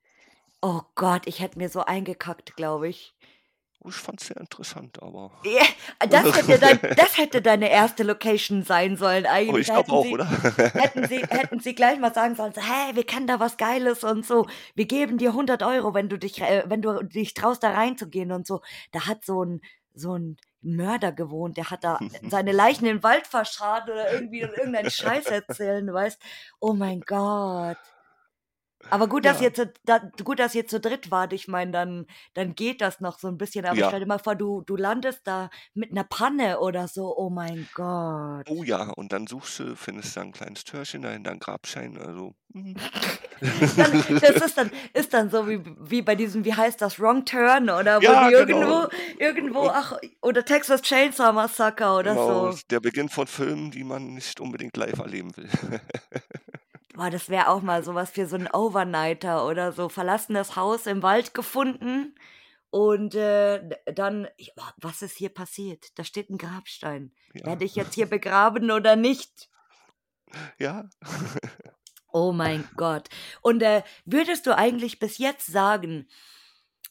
[0.62, 3.14] Oh Gott, ich hätte mir so eingekackt, glaube ich.
[3.84, 5.62] Oh, ich fand's sehr interessant, aber Ja,
[6.08, 8.04] das hätte dein das hätte deine 1.
[8.04, 9.58] Location sein sollen Oh, eigentlich.
[9.58, 10.26] ich Da glaube hätten auch, sie oder?
[10.76, 14.04] hätten sie hätten sie gleich mal sagen sollen, so: „Hey, wir kennen da was Geiles
[14.04, 14.46] und so.
[14.76, 18.30] Wir geben dir 100 €, wenn du dich äh, wenn du dich traust, da reinzugehen“
[18.30, 18.60] und so.
[18.92, 19.60] Da hat so 'n
[19.94, 24.72] so 'n Mörder gewohnt, der hat da seine Leichen im Wald verscharrt oder irgendwie irgend
[24.72, 26.20] 'nen Scheiß erzählen, weißt?
[26.60, 27.78] Oh mein Gott.
[28.90, 29.42] Aber gut, dass Ja.
[29.42, 31.32] ihr zu da gut, dass ihr zu dritt wart.
[31.32, 33.84] Ich meine, dann dann geht das noch so 'n bisschen, aber Ja.
[33.84, 37.16] stell dir mal vor, du du landest da mit 'ner Panne oder so.
[37.16, 38.48] Oh mein Gott.
[38.48, 42.34] Oh ja, und dann suchst du findest da 'n kleines Türchen, dahinter 'n Grabstein, also,
[42.52, 42.76] mhm.
[43.76, 47.24] Dann das ist dann ist dann so wie wie bei diesem wie heißt das, Wrong
[47.24, 48.82] Turn oder wo Ja, genau.
[48.82, 52.62] irgendwo irgendwo ach, oder Texas Chainsaw Massacre oder Genau, so.
[52.70, 55.48] der Beginn von Filmen, die man nicht unbedingt live erleben will.
[57.02, 59.88] Boah, das wäre auch mal so was für so 'n Overnighter oder so.
[59.88, 62.14] Verlassenes Haus im Wald gefunden
[62.70, 63.60] und, äh,
[63.92, 64.28] dann
[64.76, 65.98] was ist hier passiert?
[65.98, 67.12] Da steht 'n Grabstein.
[67.34, 67.46] Ja.
[67.46, 69.48] Werde ich jetzt hier begraben oder nicht?
[70.58, 70.88] Ja.
[72.12, 73.08] Oh mein Gott.
[73.40, 76.08] Und, äh, würdest du eigentlich bis jetzt sagen,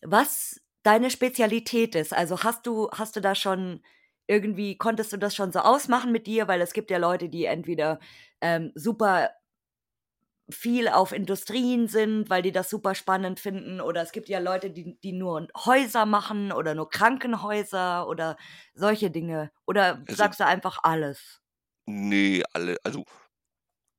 [0.02, 2.14] was deine Spezialität ist?
[2.14, 3.84] Also, hast du hast du da schon
[4.28, 6.48] irgendwie konntest du das schon so ausmachen mit dir?
[6.48, 8.00] Weil es gibt ja Leute, die entweder,
[8.42, 9.32] ähm, super
[10.52, 14.72] viel auf Industrien sind, weil die das super spannend finden, oder es gibt ja Leute,
[14.72, 18.38] die die nur Häuser machen oder nur Krankenhäuser oder
[18.74, 19.52] solche Dinge.
[19.66, 21.42] Oder Also sagst du einfach alles?
[21.88, 23.04] Ne, alle also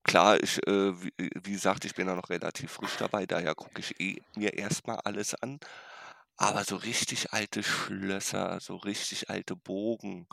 [0.04, 3.80] klar, ich, äh, wie wie gesagt, ich bin da noch relativ frisch dabei, daher gucke
[3.80, 5.58] ich eh mir erst mal alles an.
[6.38, 10.26] Aber so richtig alte Schlösser, so richtig alte Burgen,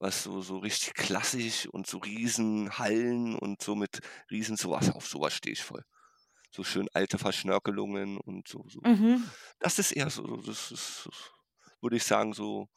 [0.00, 4.00] was so so richtig klassisch und so Riesenhallen und so mit
[4.30, 5.84] riesen so was auf so was stehe ich voll.
[6.52, 8.82] So schön alte Verschnörkelungen und so so.
[8.84, 9.32] Mhm.
[9.60, 11.10] Das ist eher so das ist
[11.82, 12.68] würde ich sagen, so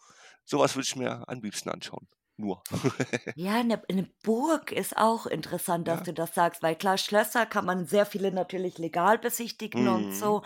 [0.46, 2.64] so was würde ich mir am liebsten anschauen, nur.
[3.38, 6.06] Ja, 'ne 'ne Burg ist auch interessant, dass Ja.
[6.06, 10.16] du das sagst, weil klar, Schlösser kann man sehr viele natürlich legal besichtigen und Mhm.
[10.16, 10.42] so,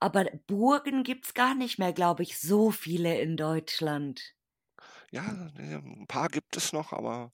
[0.00, 4.34] aber Burgen gibt's gar nicht mehr, glaube ich, so viele in Deutschland.
[5.12, 5.22] Ja,
[5.54, 7.30] ne, 'n paar gibt es noch, aber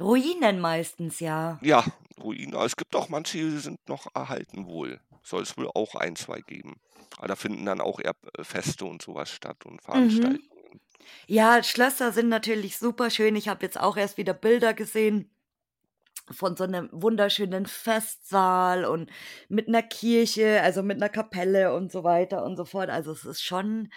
[0.00, 1.62] Ruinen meistens, ja.
[1.64, 1.84] Ja,
[2.20, 5.00] Ruinen, aber es gibt auch manche, die sind noch erhalten wohl.
[5.22, 6.80] Soll es wohl auch 1, 2 geben.
[7.18, 10.40] Aber da finden dann auch eher, äh, Feste und so was statt und Mhm.
[10.50, 10.80] Veranstaltungen.
[11.28, 13.36] Ja, Schlösser sind natürlich superschön.
[13.36, 15.30] Ich habe jetzt auch erst wieder Bilder gesehen
[16.30, 19.10] von so 'nem wunderschönen Festsaal und
[19.48, 22.90] mit 'ner Kirche, also mit 'ner Kapelle und so weiter und so fort.
[22.90, 23.88] Also, es ist schon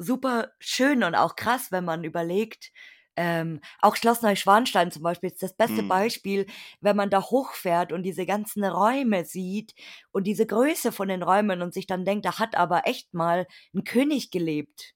[0.00, 2.72] super schön und auch krass, wenn man überlegt,
[3.16, 5.82] ähm, auch Schloss Neuschwanstein zum Beispiel ist das beste Mhm.
[5.82, 6.46] Beispiel,
[6.80, 9.74] wenn man da hochfährt und diese ganzen Räume sieht
[10.12, 13.46] und diese Größe von den Räumen und sich dann denkt, da hat aber echt mal
[13.74, 14.94] ein König gelebt.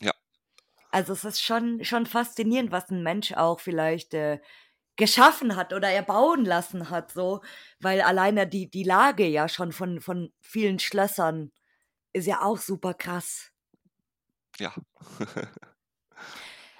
[0.00, 0.12] Ja.
[0.90, 4.40] Also es ist schon, schon faszinierend, was ein Mensch auch vielleicht äh,
[4.96, 7.42] geschaffen hat oder erbauen lassen hat, so,
[7.80, 11.52] weil alleine die, die Lage ja schon von, von vielen Schlössern
[12.14, 13.51] ist ja auch super krass.
[14.58, 14.74] Ja.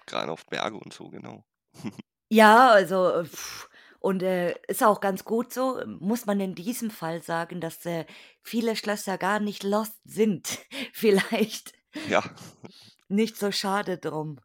[0.07, 1.45] Gerade auf Berge und so, genau.
[2.31, 3.29] Ja, also, äh,
[4.01, 8.05] und äh, ist auch ganz gut so, muss man in diesem Fall sagen, dass äh,
[8.43, 10.59] viele Schlösser gar nicht lost sind.
[10.93, 11.73] Vielleicht
[12.09, 12.23] Ja.
[13.09, 14.41] nicht so schade drum.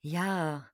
[0.00, 0.68] Ja.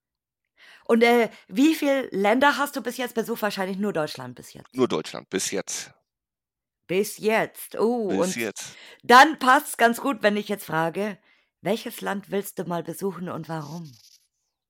[0.86, 3.42] Und äh, wie viele Länder hast du bis jetzt besucht?
[3.42, 4.74] Wahrscheinlich nur Deutschland bis jetzt.
[4.74, 5.92] Nur Deutschland, bis jetzt.
[6.86, 7.78] Bis jetzt.
[7.78, 8.76] Oh, Bis und jetzt.
[9.02, 11.18] dann passt ganz gut, wenn ich jetzt frage,
[11.64, 13.90] welches Land willst du mal besuchen und warum?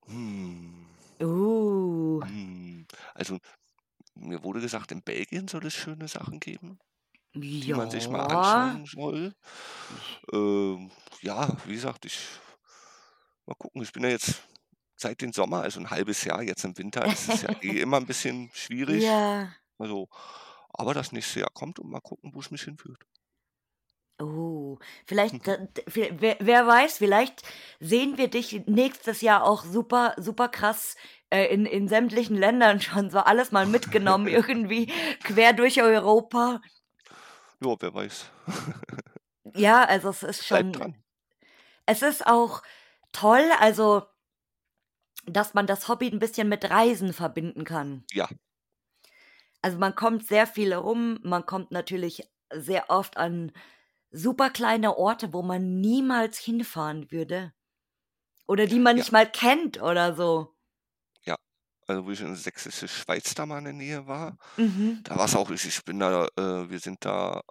[0.07, 0.87] Hm.
[1.21, 2.87] Uh, Hm.
[3.15, 3.39] Also,
[4.15, 6.79] mir wurde gesagt, in Belgien soll es schöne Sachen geben,
[7.35, 8.65] die man sich mal ja.
[8.73, 9.35] anschauen soll.
[10.33, 10.91] Ähm,
[11.23, 12.19] ja, wie gesagt, ich
[13.47, 13.83] mal gucken.
[13.83, 14.43] Ich bin ja jetzt
[14.97, 17.99] seit dem Sommer, also ein halbes Jahr, jetzt im Winter ist es ja eh immer
[17.99, 19.03] ein bisschen schwierig.
[19.03, 19.53] Ja.
[19.79, 20.09] Also,
[20.71, 23.05] aber das nächste Jahr kommt und mal gucken, wo es mich hinführt.
[24.21, 25.35] Oh, vielleicht,
[25.87, 27.43] wer, wer weiß, vielleicht
[27.81, 30.97] sehen wir dich nächstes Jahr auch super, super krass
[31.31, 34.93] äh, in, in sämtlichen Ländern schon so alles mal mitgenommen, irgendwie
[35.25, 36.61] quer durch Europa.
[37.61, 38.31] Ja, wer weiß.
[39.55, 41.03] Ja, also es ist schon, dran.
[41.87, 42.63] es ist auch
[43.13, 44.03] toll, also,
[45.27, 48.05] dass man das Hobby ein bisschen mit Reisen verbinden kann.
[48.13, 48.29] Ja,
[49.63, 53.51] Also man kommt sehr viel rum, man kommt natürlich sehr oft an
[54.15, 57.53] super kleine Orte, wo man niemals hinfahren würde.
[58.47, 60.55] Oder die man ja, nicht mal kennt oder so.
[61.25, 61.37] ja.
[61.87, 65.01] Also, wo ich in der sächsischen Schweiz da mal in der Nähe war, Mhm.
[65.05, 67.43] da war es auch, ich, ich bin da, äh, wir sind da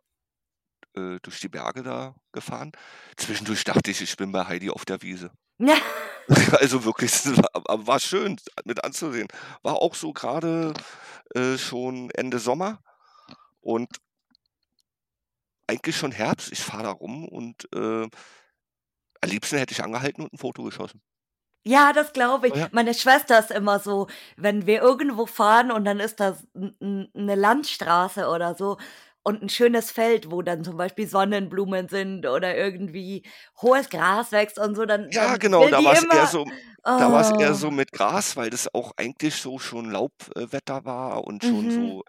[0.96, 2.72] äh, durch die Berge da gefahren.
[3.18, 5.32] Zwischendurch dachte ich, ich bin bei Heidi auf der Wiese.
[5.60, 5.76] Ja.
[6.62, 9.28] Also wirklich, es war, aber war schön mit anzusehen.
[9.62, 10.74] War auch so gerade
[11.36, 12.80] äh, schon Ende Sommer
[13.62, 13.90] und
[15.74, 16.52] eigentlich schon Herbst.
[16.52, 18.08] Ich fahre da rum und äh,
[19.22, 21.02] am liebsten hätte ich angehalten und ein Foto geschossen.
[21.66, 22.54] Ja, das glaube ich.
[22.54, 22.68] Oh ja.
[22.72, 28.28] Meine Schwester ist immer so, wenn wir irgendwo fahren und dann ist da eine Landstraße
[28.28, 28.78] oder so
[29.24, 33.24] und ein schönes Feld, wo dann zum Beispiel Sonnenblumen sind oder irgendwie
[33.62, 36.46] hohes Gras wächst und so, dann, Ja, dann genau, da war es eher so,
[36.84, 40.84] da war es eher oh, so mit Gras, weil das auch eigentlich so schon Laubwetter
[40.84, 41.72] war und schon mhm.
[41.72, 42.04] so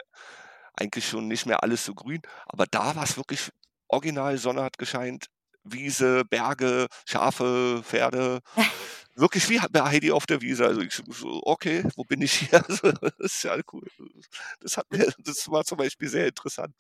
[0.77, 2.23] eigentlich schon nicht mehr alles so grün.
[2.47, 3.51] Aber da war es wirklich
[3.89, 5.27] original, Sonne hat gescheint,
[5.65, 8.41] Wiese, Berge, Schafe, Pferde.
[9.17, 10.67] Wirklich wie bei Heidi auf der Wiese.
[10.67, 12.65] Also ich so, okay, wo bin ich hier?
[12.69, 13.87] Also, das ist ja cool.
[14.61, 16.75] Das hat mir, das war zum Beispiel sehr interessant.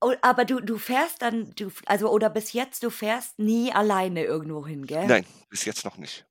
[0.00, 4.24] Oh, aber du, du fährst dann, du, also, oder bis jetzt, du fährst nie alleine
[4.24, 5.06] irgendwo hin, gell?
[5.06, 6.26] Nein, bis jetzt noch nicht.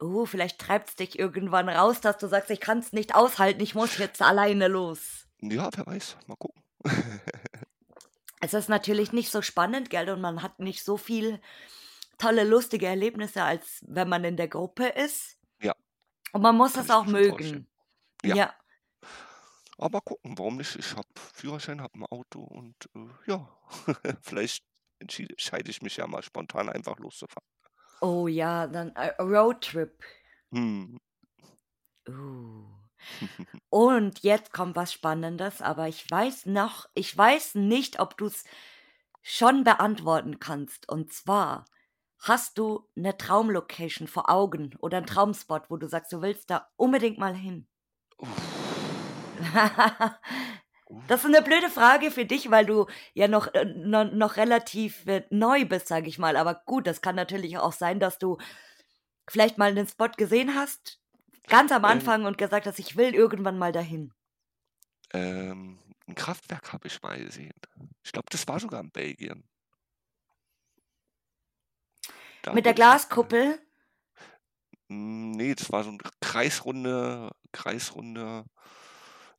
[0.00, 3.98] Oh, vielleicht treibt's dich irgendwann raus, dass du sagst, ich kann's nicht aushalten, ich muss
[3.98, 5.27] jetzt alleine los.
[5.42, 6.16] Ja, wer weiß.
[6.26, 6.62] Mal gucken.
[8.40, 11.40] Es ist natürlich nicht so spannend, gell, und man hat nicht so viel
[12.18, 15.38] tolle, lustige Erlebnisse, als wenn man in der Gruppe ist.
[15.62, 15.74] Ja,
[16.32, 17.68] Und man muss kann es ich auch mögen.
[18.24, 18.54] Ja, Ja.
[19.78, 20.76] aber gucken, warum nicht?
[20.76, 23.48] Ich habe Führerschein, habe ein Auto und äh, ja,
[24.22, 24.64] vielleicht
[25.00, 27.46] entscheide ich mich ja mal spontan einfach loszufahren.
[28.00, 30.02] Oh ja, dann äh, Roadtrip.
[30.52, 30.98] Hm.
[32.08, 32.77] Uh.
[33.70, 38.44] Und jetzt kommt was Spannendes, aber ich weiß noch, ich weiß nicht, ob du es
[39.22, 40.88] schon beantworten kannst.
[40.88, 41.64] Und zwar,
[42.20, 46.68] hast du eine Traumlocation vor Augen oder einen Traumspot, wo du sagst, du willst da
[46.76, 47.66] unbedingt mal hin?
[51.06, 55.06] Das ist eine blöde Frage für dich, weil du ja noch, äh, noch, noch relativ
[55.06, 56.36] äh, neu bist, sage ich mal.
[56.36, 58.38] Aber gut, das kann natürlich auch sein, dass du
[59.28, 60.98] vielleicht mal einen Spot gesehen hast,
[61.48, 64.12] ganz am Ähm, Anfang und gesagt hast, ich will irgendwann mal dahin.
[65.12, 67.52] ähm, ein Kraftwerk habe ich mal gesehen.
[68.04, 69.44] Ich glaube, das war sogar in Belgien.
[72.42, 72.74] Da Mit der ich.
[72.74, 73.58] Glaskuppel?
[74.88, 78.44] Hm, Nee, das war so eine kreisrunde, kreisrunde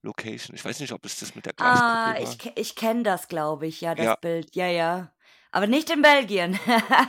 [0.04, 0.56] Location.
[0.56, 2.40] Ich weiß nicht, ob es das mit der Ah, Glaskuppel ich, war.
[2.40, 4.56] ke- ich kenne das, glaube ich, ja, das Ja, Bild.
[4.56, 5.14] Ja, ja.
[5.52, 6.60] Aber nicht in Belgien.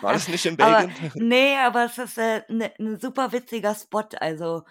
[0.00, 1.12] war das nicht in aber, Belgien?
[1.29, 4.09] nee, aber es ist ein äh, ne, ne super witziger Spot.
[4.18, 4.64] Also,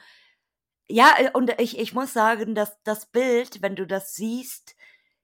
[0.90, 4.76] ja, äh, und ich, ich muss sagen, dass das Bild, wenn du das siehst,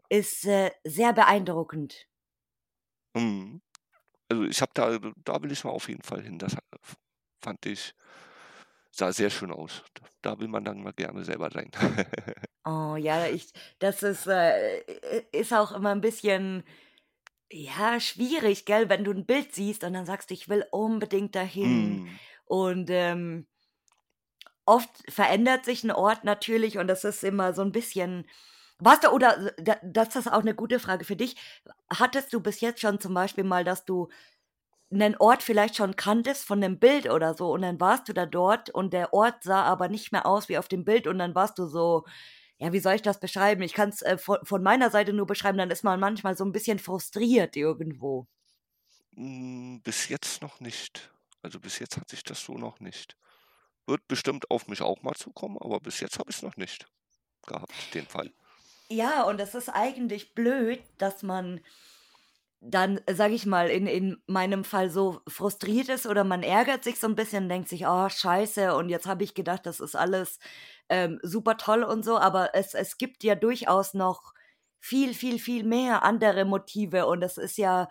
[0.10, 2.08] ist äh, sehr beeindruckend.
[3.18, 3.62] Hm.
[4.30, 6.38] Also, ich habe da da will ich mal auf jeden Fall hin.
[6.38, 6.56] Das
[7.42, 7.94] fand ich
[8.96, 9.84] sah sehr schön aus.
[10.22, 11.72] Da will man dann mal gerne selber sein.
[12.68, 14.82] Oh ja, ich das ist, äh,
[15.32, 16.64] ist auch immer ein bisschen,
[17.56, 21.36] ja, schwierig, gell, wenn du ein Bild siehst und dann sagst du: „Ich will unbedingt
[21.36, 22.20] dahin.“ Mhm.
[22.46, 23.48] Und, ähm,
[24.66, 28.28] oft verändert sich ein Ort natürlich und das ist immer so ein bisschen
[28.80, 31.36] warst du oder da das ist auch eine gute Frage für dich.
[31.92, 34.10] Hattest du bis jetzt schon zum Beispiel mal, dass du
[34.92, 38.26] 'nen Ort vielleicht schon kanntest von 'nem Bild oder so und dann warst du da
[38.28, 41.36] dort und der Ort sah aber nicht mehr aus wie auf dem Bild und dann
[41.36, 42.06] warst du so
[42.60, 43.62] ja, wie soll ich das beschreiben?
[43.64, 46.52] Ich kann's, äh, von von meiner Seite nur beschreiben, dann ist man manchmal so 'n
[46.54, 48.28] bisschen frustriert irgendwo.
[49.16, 51.14] Hm, bis jetzt noch nicht.
[51.42, 53.16] Also, bis jetzt hat sich das so noch nicht.
[53.88, 56.88] Wird bestimmt auf mich auch mal zukommen, aber bis jetzt habe ich's noch nicht
[57.48, 58.34] gehabt, den Fall.
[58.92, 61.62] Ja, und das ist eigentlich blöd, dass man
[62.62, 67.00] dann, sage ich mal, in in meinem Fall so frustriert ist oder man ärgert sich
[67.00, 70.40] so 'n bisschen, denkt sich: „Oh, scheiße, und jetzt habe ich gedacht, das ist alles,
[70.90, 74.34] ähm, super toll und so“, aber es es gibt ja durchaus noch
[74.80, 77.90] viel, viel, viel mehr andere Motive und es ist ja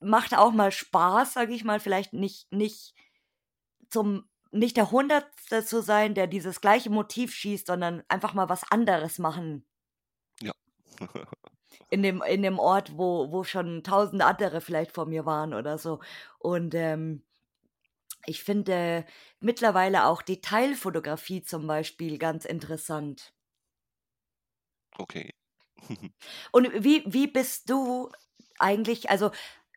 [0.00, 2.94] macht auch mal Spaß, sage ich mal, vielleicht nicht nicht
[3.90, 8.70] zum nicht der Hundertste zu sein, der dieses gleiche Motiv schießt, sondern einfach mal was
[8.70, 9.64] anderes machen.
[10.40, 10.52] Ja.
[11.90, 15.78] In dem in dem Ort, wo wo schon tausend andere vielleicht vor mir waren oder
[15.78, 16.00] so.
[16.38, 17.22] Und, ähm,
[18.26, 19.04] ich finde
[19.40, 23.34] mittlerweile auch Detailfotografie zum Beispiel ganz interessant.
[25.00, 25.30] Okay.
[26.52, 28.10] Und wie wie bist du
[28.58, 29.30] eigentlich also,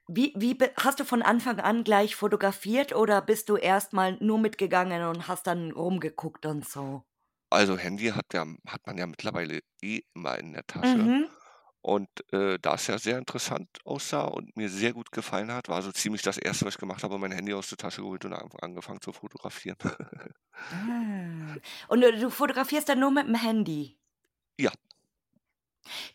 [0.07, 4.39] wie wie hast du von Anfang an gleich fotografiert oder bist du erst mal nur
[4.39, 7.03] mitgegangen und hast dann rumgeguckt und so?
[7.49, 11.09] Also, Handy hat ja hat man ja mittlerweile eh immer in der Tasche.
[11.09, 11.29] Mhm.
[11.85, 15.83] Und, äh, da es ja sehr interessant aussah und mir sehr gut gefallen hat, war
[15.83, 18.33] so ziemlich das Erste, was ich gemacht habe, mein Handy aus der Tasche geholt und
[18.33, 19.77] angefangen zu fotografieren.
[20.69, 21.55] Ah.
[21.87, 23.97] Und du du fotografierst dann nur mit dem Handy?
[24.57, 24.71] Ja,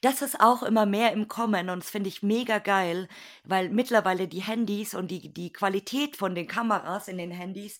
[0.02, 3.08] Das ist auch immer mehr im Kommen und das finde ich mega geil,
[3.44, 7.78] weil mittlerweile die Handys und die die Qualität von den Kameras in den Handys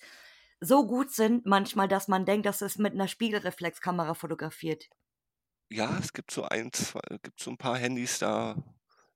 [0.61, 4.88] so gut sind manchmal, dass man denkt, das ist mit 'ner Spiegelreflexkamera fotografiert.
[5.70, 8.56] Ja, es gibt so ein, zwei gibt so ein paar Handys, da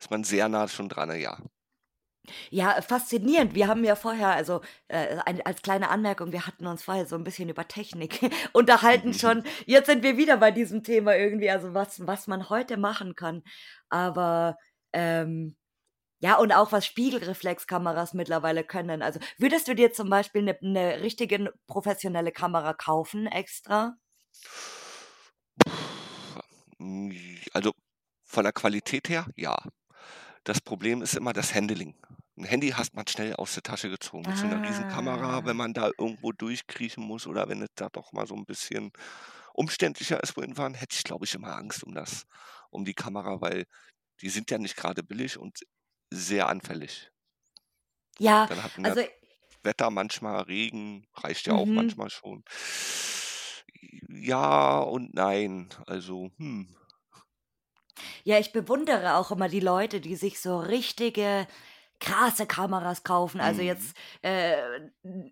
[0.00, 1.38] ist man sehr nah schon dran, ja.
[2.50, 3.54] Ja, faszinierend.
[3.54, 7.16] Wir haben ja vorher also, äh, ein als kleine Anmerkung, wir hatten uns vorher so
[7.16, 8.20] 'n bisschen über Technik
[8.52, 9.42] unterhalten schon.
[9.66, 13.42] Jetzt sind wir wieder bei diesem Thema irgendwie, also was was man heute machen kann.
[13.88, 14.56] Aber,
[14.92, 15.56] ähm
[16.20, 19.02] ja, und auch was Spiegelreflexkameras mittlerweile können.
[19.02, 23.96] Also, würdest du dir zum Beispiel 'ne 'ne richtige professionelle Kamera kaufen extra?
[26.84, 27.12] Hm,
[27.54, 27.72] also,
[28.26, 29.56] von der Qualität her, ja.
[30.44, 31.96] Das Problem ist immer das Handling.
[32.36, 34.26] 'N Handy hast man schnell aus der Tasche gezogen.
[34.26, 35.58] Mit so 'ner Riesenkamera, wenn Ah.
[35.58, 38.92] man da irgendwo durchkriechen muss oder wenn es da doch mal so 'n bisschen
[39.54, 42.26] umständlicher ist, wohin fahren, hätte ich, glaube ich, immer Angst um das
[42.70, 43.66] um die Kamera, weil
[44.22, 45.60] die sind ja nicht grade billig und
[46.12, 47.10] sehr anfällig.
[48.18, 49.04] Ja, Dann hat man also
[49.64, 51.74] Wetter, manchmal Regen, reicht ja auch mhm.
[51.74, 52.44] manchmal schon.
[54.08, 55.68] Ja und nein.
[55.86, 56.68] Also, hm.
[58.24, 61.46] Ja, ich bewundere auch immer die Leute, die sich so richtige
[62.00, 63.40] krasse Kameras kaufen.
[63.40, 63.62] Also Mhm.
[63.62, 64.56] jetzt, äh,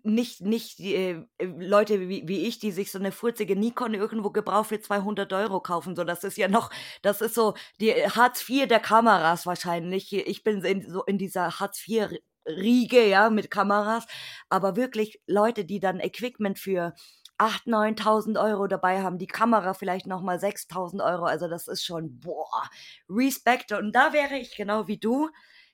[0.03, 3.93] nicht nicht die, äh, äh, Leute wie wie ich, die sich so 'ne furzige Nikon
[3.93, 5.95] irgendwo gebraucht für 200 Euro kaufen.
[5.95, 6.69] So, das ist ja noch
[7.01, 10.13] das ist so die Hartz IV der Kameras wahrscheinlich.
[10.13, 12.09] Ich bin in so in dieser Hartz IV
[12.47, 14.05] Riege, ja, mit Kameras.
[14.49, 16.93] Aber wirklich Leute, die dann Equipment für
[17.37, 21.25] 8, 9.000 Euro dabei haben, die Kamera vielleicht noch mal 6.000 Euro.
[21.25, 22.69] Also, das ist schon, boah,
[23.09, 23.71] Respekt.
[23.71, 25.29] Und da wäre ich genau wie du,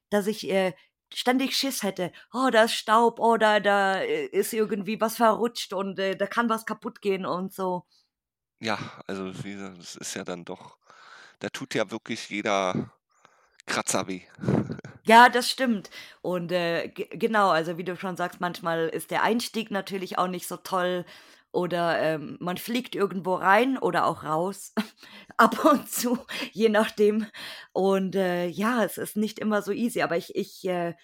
[0.10, 0.74] dass ich, äh,
[1.14, 6.00] ständig Schiss hätte: „Oh, da ist Staub, oh, da äh, ist irgendwie was verrutscht und,
[6.00, 7.86] äh, da kann was kaputtgehen“ und so.
[8.62, 10.78] Ja, also, das ist ja dann doch
[11.40, 12.92] da tut ja wirklich jeder
[13.68, 14.24] Kratzer weh.
[15.06, 15.90] Ja, das stimmt.
[16.22, 20.28] Und, äh, ge genau, also, wie du schon sagst, manchmal ist der Einstieg natürlich auch
[20.28, 21.06] nicht so toll
[21.52, 24.74] oder, ähm, man fliegt irgendwo rein oder auch raus,
[25.38, 26.20] ab und zu,
[26.52, 27.28] je nachdem.
[27.74, 30.96] Und, äh, ja, es ist nicht immer so easy, aber ich ich, äh,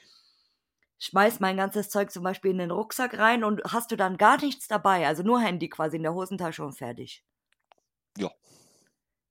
[1.00, 4.38] schmeiße mein ganzes Zeug zum Beispiel in den Rucksack rein und hast du dann gar
[4.42, 7.24] nichts dabei, also, nur Handy quasi in der Hosentasche und fertig.
[8.18, 8.30] Ja,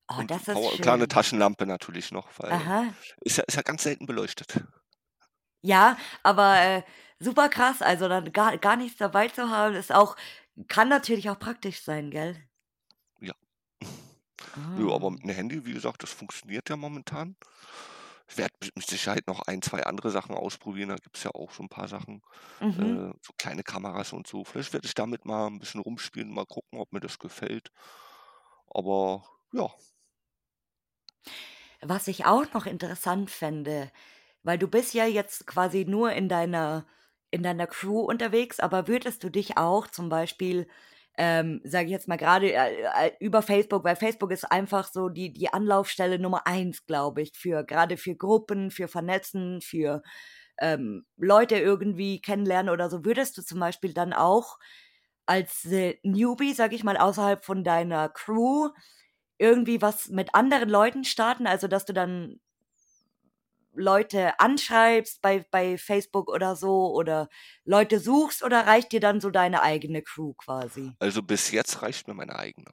[0.09, 1.09] Oh, und das ist schön.
[1.09, 2.95] Taschenlampe natürlich noch, weil Aha.
[3.21, 4.65] ist ja ist ja ganz selten beleuchtet.
[5.63, 6.83] Ja, aber, äh,
[7.19, 10.15] super krass, also, dann gar gar nichts dabei zu haben, ist auch
[10.69, 12.37] kann natürlich auch praktisch sein, gell?
[13.21, 13.35] Ja.
[14.77, 15.13] Nö, aber Ah.
[15.13, 17.37] mit 'nem Handy, wie gesagt, das funktioniert ja momentan.
[18.29, 20.91] Ich werde mit Sicherheit noch ein, 2 andere Sachen ausprobieren.
[20.91, 22.23] Da gibt's ja auch so 'n paar Sachen,
[22.61, 22.99] Mhm.
[22.99, 24.45] äh, so kleine Kameras und so.
[24.45, 27.71] Vielleicht werde ich damit mal 'n bisschen rumspielen, mal gucken, ob mir das gefällt.
[28.71, 29.71] Aber ja.
[31.83, 33.91] Was ich auch noch interessant fände,
[34.43, 36.87] weil du bist ja jetzt quasi nur in deiner
[37.35, 40.69] in deiner Crew unterwegs, aber würdest du dich auch zum Beispiel,
[41.19, 45.09] ähm, sage ich jetzt mal grade, äh, äh, über Facebook weil Facebook ist einfach so
[45.11, 50.03] die die Anlaufstelle Nummer 1, glaube ich, für grade für Gruppen, für Vernetzen, für,
[50.61, 53.05] ähm, Leute irgendwie kennenlernen oder so.
[53.05, 54.59] Würdest du zum Beispiel dann auch
[55.27, 58.71] als, äh, Newbie, sage ich mal, außerhalb von deiner Crew
[59.39, 61.47] irgendwie was mit anderen Leuten starten?
[61.47, 62.41] Also, dass du dann
[63.75, 67.29] Leute anschreibst bei bei Facebook oder so oder
[67.65, 70.93] Leute suchst oder reicht dir dann so deine eigene Crew quasi?
[70.99, 72.73] Also, bis jetzt reicht mir meine eigene.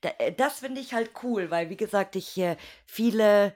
[0.00, 2.56] Da äh, das finde ich halt cool, weil wie gesagt, ich, äh
[2.86, 3.54] viele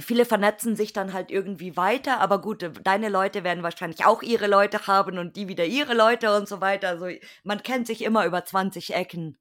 [0.00, 4.22] viele vernetzen sich dann halt irgendwie weiter, aber gut, äh, deine Leute werden wahrscheinlich auch
[4.22, 6.88] ihre Leute haben und die wieder ihre Leute und so weiter.
[6.88, 7.08] Also,
[7.44, 9.38] man kennt sich immer über 20 Ecken.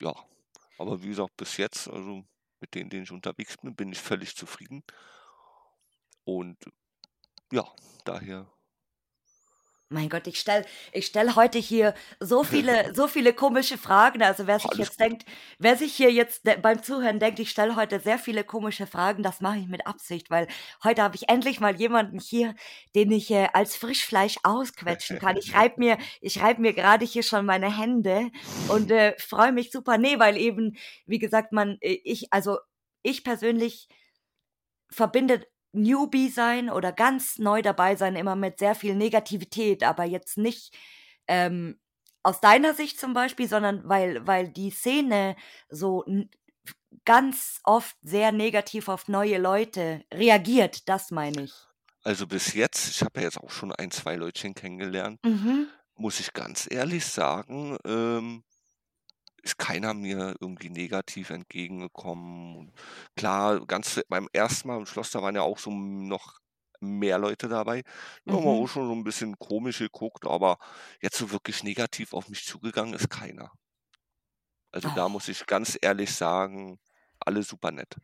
[0.00, 0.14] Ja,
[0.78, 2.24] aber wie gesagt, bis jetzt, also
[2.60, 4.82] mit denen, denen ich unterwegs bin, bin ich völlig zufrieden.
[6.24, 6.58] Und
[7.52, 7.64] ja,
[8.04, 8.46] daher
[9.90, 14.22] Mein Gott, ich stelle ich stelle heute hier so viele so viele komische Fragen.
[14.22, 15.00] Also, wer sich Alles jetzt gut.
[15.00, 15.24] denkt
[15.58, 19.40] wer sich hier jetzt beim Zuhören denkt, ich stelle heute sehr viele komische Fragen, das
[19.40, 20.46] mache ich mit Absicht, weil
[20.84, 22.54] heute habe ich endlich mal jemanden hier,
[22.94, 25.38] den ich, äh, als Frischfleisch ausquetschen kann.
[25.38, 28.30] Ich reibe mir ich reibe mir grade hier schon meine Hände
[28.66, 29.96] und, äh, freue mich super.
[29.96, 30.76] Ne, weil eben,
[31.06, 32.58] wie gesagt, man äh, ich also,
[33.02, 33.88] ich persönlich
[34.90, 40.38] verbinde Newbie sein oder ganz neu dabei sein immer mit sehr viel Negativität, aber jetzt
[40.38, 40.76] nicht,
[41.28, 41.78] ähm,
[42.22, 45.36] aus deiner Sicht zum Beispiel, sondern weil weil die Szene
[45.70, 46.04] so
[47.04, 51.68] ganz oft sehr negativ auf neue Leute reagiert, das meine ich.
[52.04, 55.68] Also, bis jetzt ich habe ja jetzt auch schon 1, 2 Leutchen kennengelernt, Mhm.
[55.96, 58.44] muss ich ganz ehrlich sagen, ähm,
[59.42, 62.56] ist keiner mir irgendwie negativ entgegengekommen.
[62.56, 62.72] Und
[63.16, 64.68] klar, ganz beim 1.
[64.68, 66.38] Mal im Schloss, da waren ja auch so noch
[66.80, 67.82] mehr Leute dabei.
[68.26, 68.68] Da haben wir auch Mhm.
[68.68, 70.58] schon so 'n bisschen komisch geguckt, aber
[71.02, 73.52] jetzt so wirklich negativ auf mich zugegangen ist keiner.
[74.74, 76.78] Also, da muss ich ganz ehrlich sagen,
[77.20, 77.98] alle super nett.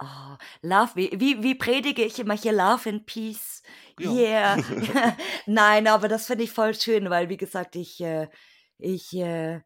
[0.00, 3.62] Oh, Love wie wie wie predige ich immer hier Love and Peace.
[3.98, 4.24] Ja.
[4.24, 4.58] Yeah.
[5.46, 8.28] Nein, aber das finde ich voll schön, weil wie gesagt, ich, äh
[8.78, 9.60] ich, äh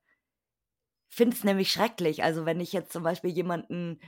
[1.08, 2.22] finde es nämlich schrecklich.
[2.24, 4.00] Also, wenn ich jetzt zum Beispiel jemanden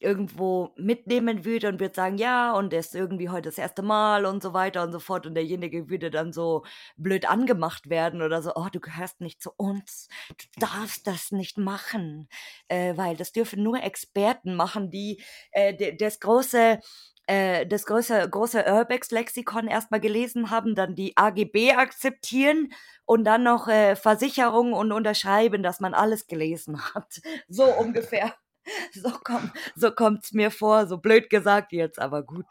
[0.00, 3.82] irgendwo mitnehmen würde und würde sagen: „Ja, und der ist irgendwie heute das 1.
[3.82, 6.64] Mal“ und so weiter und so fort und derjenige würde dann so
[6.96, 10.08] blöd angemacht werden oder so: „Oh, du gehörst nicht zu uns.
[10.30, 12.28] Du darfst das nicht machen,
[12.68, 15.22] äh, weil das dürfen nur Experten machen, die,
[15.52, 16.80] äh, das große
[17.26, 22.72] äh, das große große Urbex-Lexikon erst mal gelesen haben, dann die AGB akzeptieren
[23.06, 28.34] und dann noch, äh, Versicherung und unterschreiben, dass man alles gelesen hat.“ So ungefähr.
[28.94, 32.46] So komm so kommt's mir vor, so blöd gesagt jetzt, aber gut.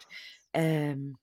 [0.53, 1.17] Ähm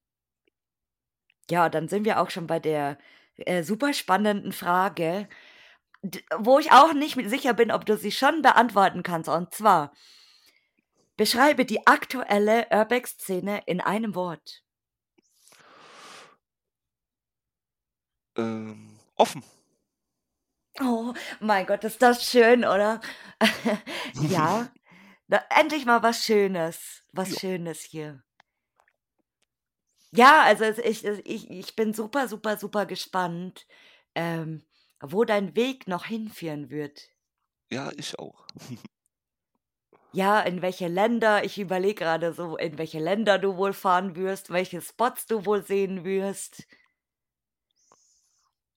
[1.51, 2.99] ja, dann sind wir auch schon bei der,
[3.37, 5.29] äh, super spannenden Frage,
[6.39, 9.93] wo ich auch nicht sicher bin, ob du sie schon beantworten kannst, und zwar
[11.21, 14.63] beschreibe die aktuelle Urbex-Szene in einem Wort.
[18.37, 19.43] Ähm, offen.
[20.81, 23.03] Oh, mein Gott, ist das schön, oder?
[24.15, 24.71] Ja,
[25.29, 27.41] na endlich mal was Schönes was Ja.
[27.41, 28.23] Schönes hier.
[30.13, 33.67] Ja, also, ich ich ich bin super, super, super gespannt,
[34.15, 34.65] ähm,
[35.01, 37.11] wo dein Weg noch hinführen wird.
[37.73, 38.47] Ja, ich auch.
[40.15, 44.51] Ja, in welche Länder ich überlege grade so, in welche Länder du wohl fahren wirst,
[44.51, 46.65] welche Spots du wohl sehen wirst.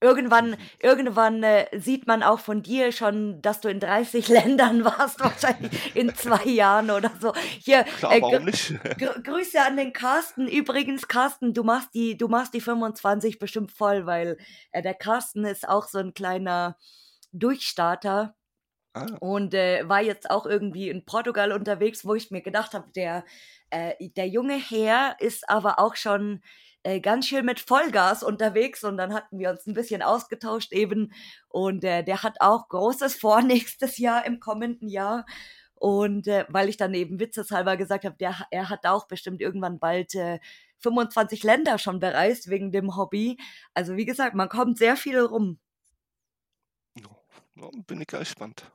[0.02, 0.70] Irgendwann Mhm.
[0.80, 4.28] irgendwann, äh, sieht man auch von dir schon, dass du in 30
[4.58, 7.32] Ländern warst, wahrscheinlich in 2 Jahren oder so.
[7.60, 8.72] Hier, Klar, äh, warum nicht?
[8.98, 10.46] Gr Grüße an den Carsten.
[10.48, 14.36] Übrigens, Carsten, du machst die du machst die 25 bestimmt voll, weil,
[14.72, 16.76] äh, der Carsten ist auch so 'n kleiner
[17.32, 18.34] Durchstarter
[18.94, 19.18] Ah.
[19.18, 23.24] und, äh, war jetzt auch irgendwie in Portugal unterwegs, wo ich mir gedacht habe, der
[23.70, 26.42] äh, der junge Herr ist aber auch schon,
[26.84, 31.12] äh, ganz schön mit Vollgas unterwegs und dann hatten wir uns 'n bisschen ausgetauscht eben
[31.48, 35.24] und, äh, der hat auch Großes vor nächstes Jahr im kommenden Jahr
[35.74, 39.78] und, äh, weil ich dann eben witzeshalber gesagt habe, der er hat auch bestimmt irgendwann
[39.78, 40.38] bald, äh,
[40.78, 43.38] 25 Länder schon bereist wegen dem Hobby.
[43.74, 45.58] Also, wie gesagt, man kommt sehr viel rum.
[47.56, 48.72] Ja, bin ich gespannt.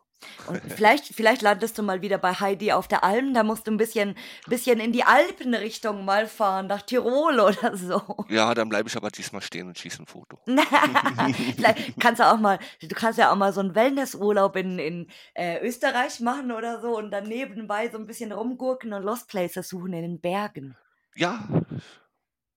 [0.48, 3.34] Und vielleicht, vielleicht landest du mal wieder bei Heidi auf der Alm.
[3.34, 4.16] Da musst du ein bisschen,
[4.48, 8.26] bisschen in die Alpenrichtung mal fahren, nach Tirol oder so.
[8.30, 10.40] Ja, dann bleibe ich aber diesmal stehen und schieße ein Foto.
[12.00, 15.66] kannst du auch mal, du kannst ja auch mal so einen Wellnessurlaub in, in äh,
[15.66, 19.94] Österreich machen oder so und dann nebenbei so ein bisschen rumgurken und Lost Places suchen
[19.94, 20.76] in den Bergen.
[21.16, 21.48] Ja.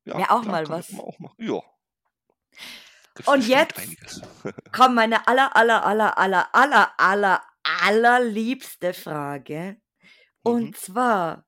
[0.04, 0.92] ja Wäre auch mal was.
[0.98, 1.32] Auch mal.
[1.38, 1.60] Ja.
[3.26, 4.22] Und jetzt
[4.72, 9.76] kommt meine aller, aller, aller, aller, aller, aller, allerliebste Frage.
[10.42, 10.74] Und mhm.
[10.74, 11.46] zwar,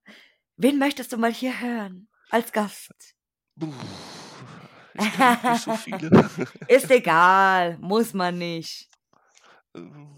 [0.57, 3.15] wen möchtest du mal hier hören als Gast?
[3.59, 3.73] Puh,
[4.95, 6.31] nicht so viele.
[6.69, 8.89] Ist egal, muss man nicht.
[9.75, 10.17] Ähm,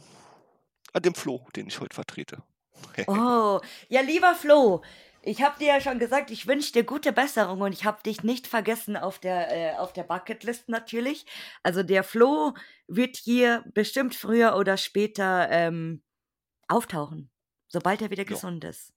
[0.92, 2.42] an dem Flo, den ich heute vertrete.
[3.06, 4.82] oh, ja, lieber Flo,
[5.26, 8.22] ich habe dir ja schon gesagt, ich wünsche dir gute Besserung und ich habe dich
[8.22, 11.26] nicht vergessen auf der, äh, auf der Bucketlist natürlich.
[11.64, 12.54] Also der Flo
[12.86, 16.00] wird hier bestimmt früher oder später ähm,
[16.68, 17.28] auftauchen,
[17.66, 18.28] sobald er wieder ja.
[18.28, 18.92] gesund ist.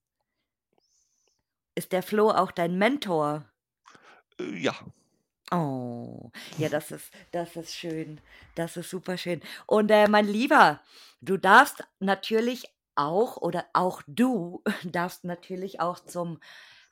[1.73, 3.49] Ist der Flo auch dein Mentor?
[4.39, 4.75] Äh, ja.
[5.51, 8.21] Oh, ja, das ist, das ist schön.
[8.53, 9.41] Das ist super schön.
[9.65, 10.79] Und äh, mein Lieber,
[11.21, 12.65] du darfst natürlich
[12.99, 16.39] auch oder auch du darfst natürlich auch zum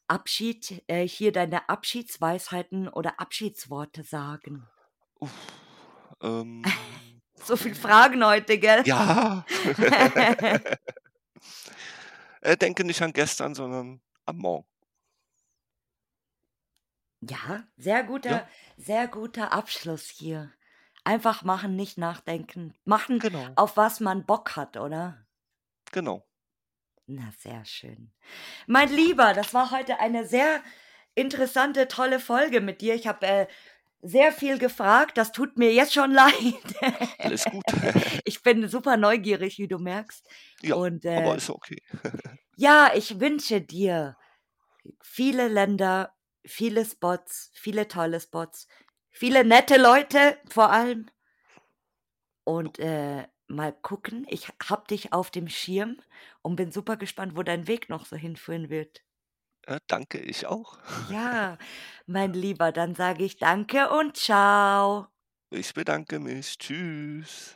[0.07, 4.67] Abschied äh, hier deine Abschiedsweisheiten oder Abschiedsworte sagen.
[5.19, 5.31] Uff,
[6.21, 6.63] ähm,
[7.35, 8.83] so viele Fragen heute, gell?
[8.85, 9.45] Ja.
[12.41, 14.67] äh, denke nicht an gestern, sondern am Morgen.
[17.21, 18.47] Ja, sehr guter, ja.
[18.77, 20.53] sehr guter Abschluss hier.
[21.03, 22.75] Einfach machen, nicht nachdenken.
[22.85, 23.49] Machen, genau.
[23.55, 25.26] auf was man Bock hat, oder?
[25.97, 26.23] Genau.
[27.07, 28.11] Na, sehr schön.
[28.67, 30.61] Mein Lieber, das war heute eine sehr
[31.15, 32.93] interessante, tolle Folge mit dir.
[32.93, 33.47] Ich habe äh,
[34.03, 35.17] sehr viel gefragt.
[35.17, 36.53] Das tut mir jetzt schon leid.
[37.17, 37.63] Alles gut.
[38.25, 40.23] ich bin super neugierig, wie du merkst.
[40.61, 41.81] Ja, Und, äh, aber ist okay.
[42.57, 44.17] ja, ich wünsche dir
[45.01, 46.13] viele Länder,
[46.45, 48.67] viele Spots, viele tolle Spots,
[49.09, 51.09] viele nette Leute vor allem.
[52.43, 54.25] Und äh, mal gucken.
[54.29, 55.97] Ich hab dich auf dem Schirm
[56.41, 59.03] und bin super gespannt, wo dein Weg noch so hinführen wird.
[59.67, 60.77] Ja, danke, ich auch.
[61.09, 61.57] Ja,
[62.05, 65.07] mein Lieber, dann sage ich danke und ciao.
[65.49, 66.57] Ich bedanke mich.
[66.57, 67.55] Tschüss.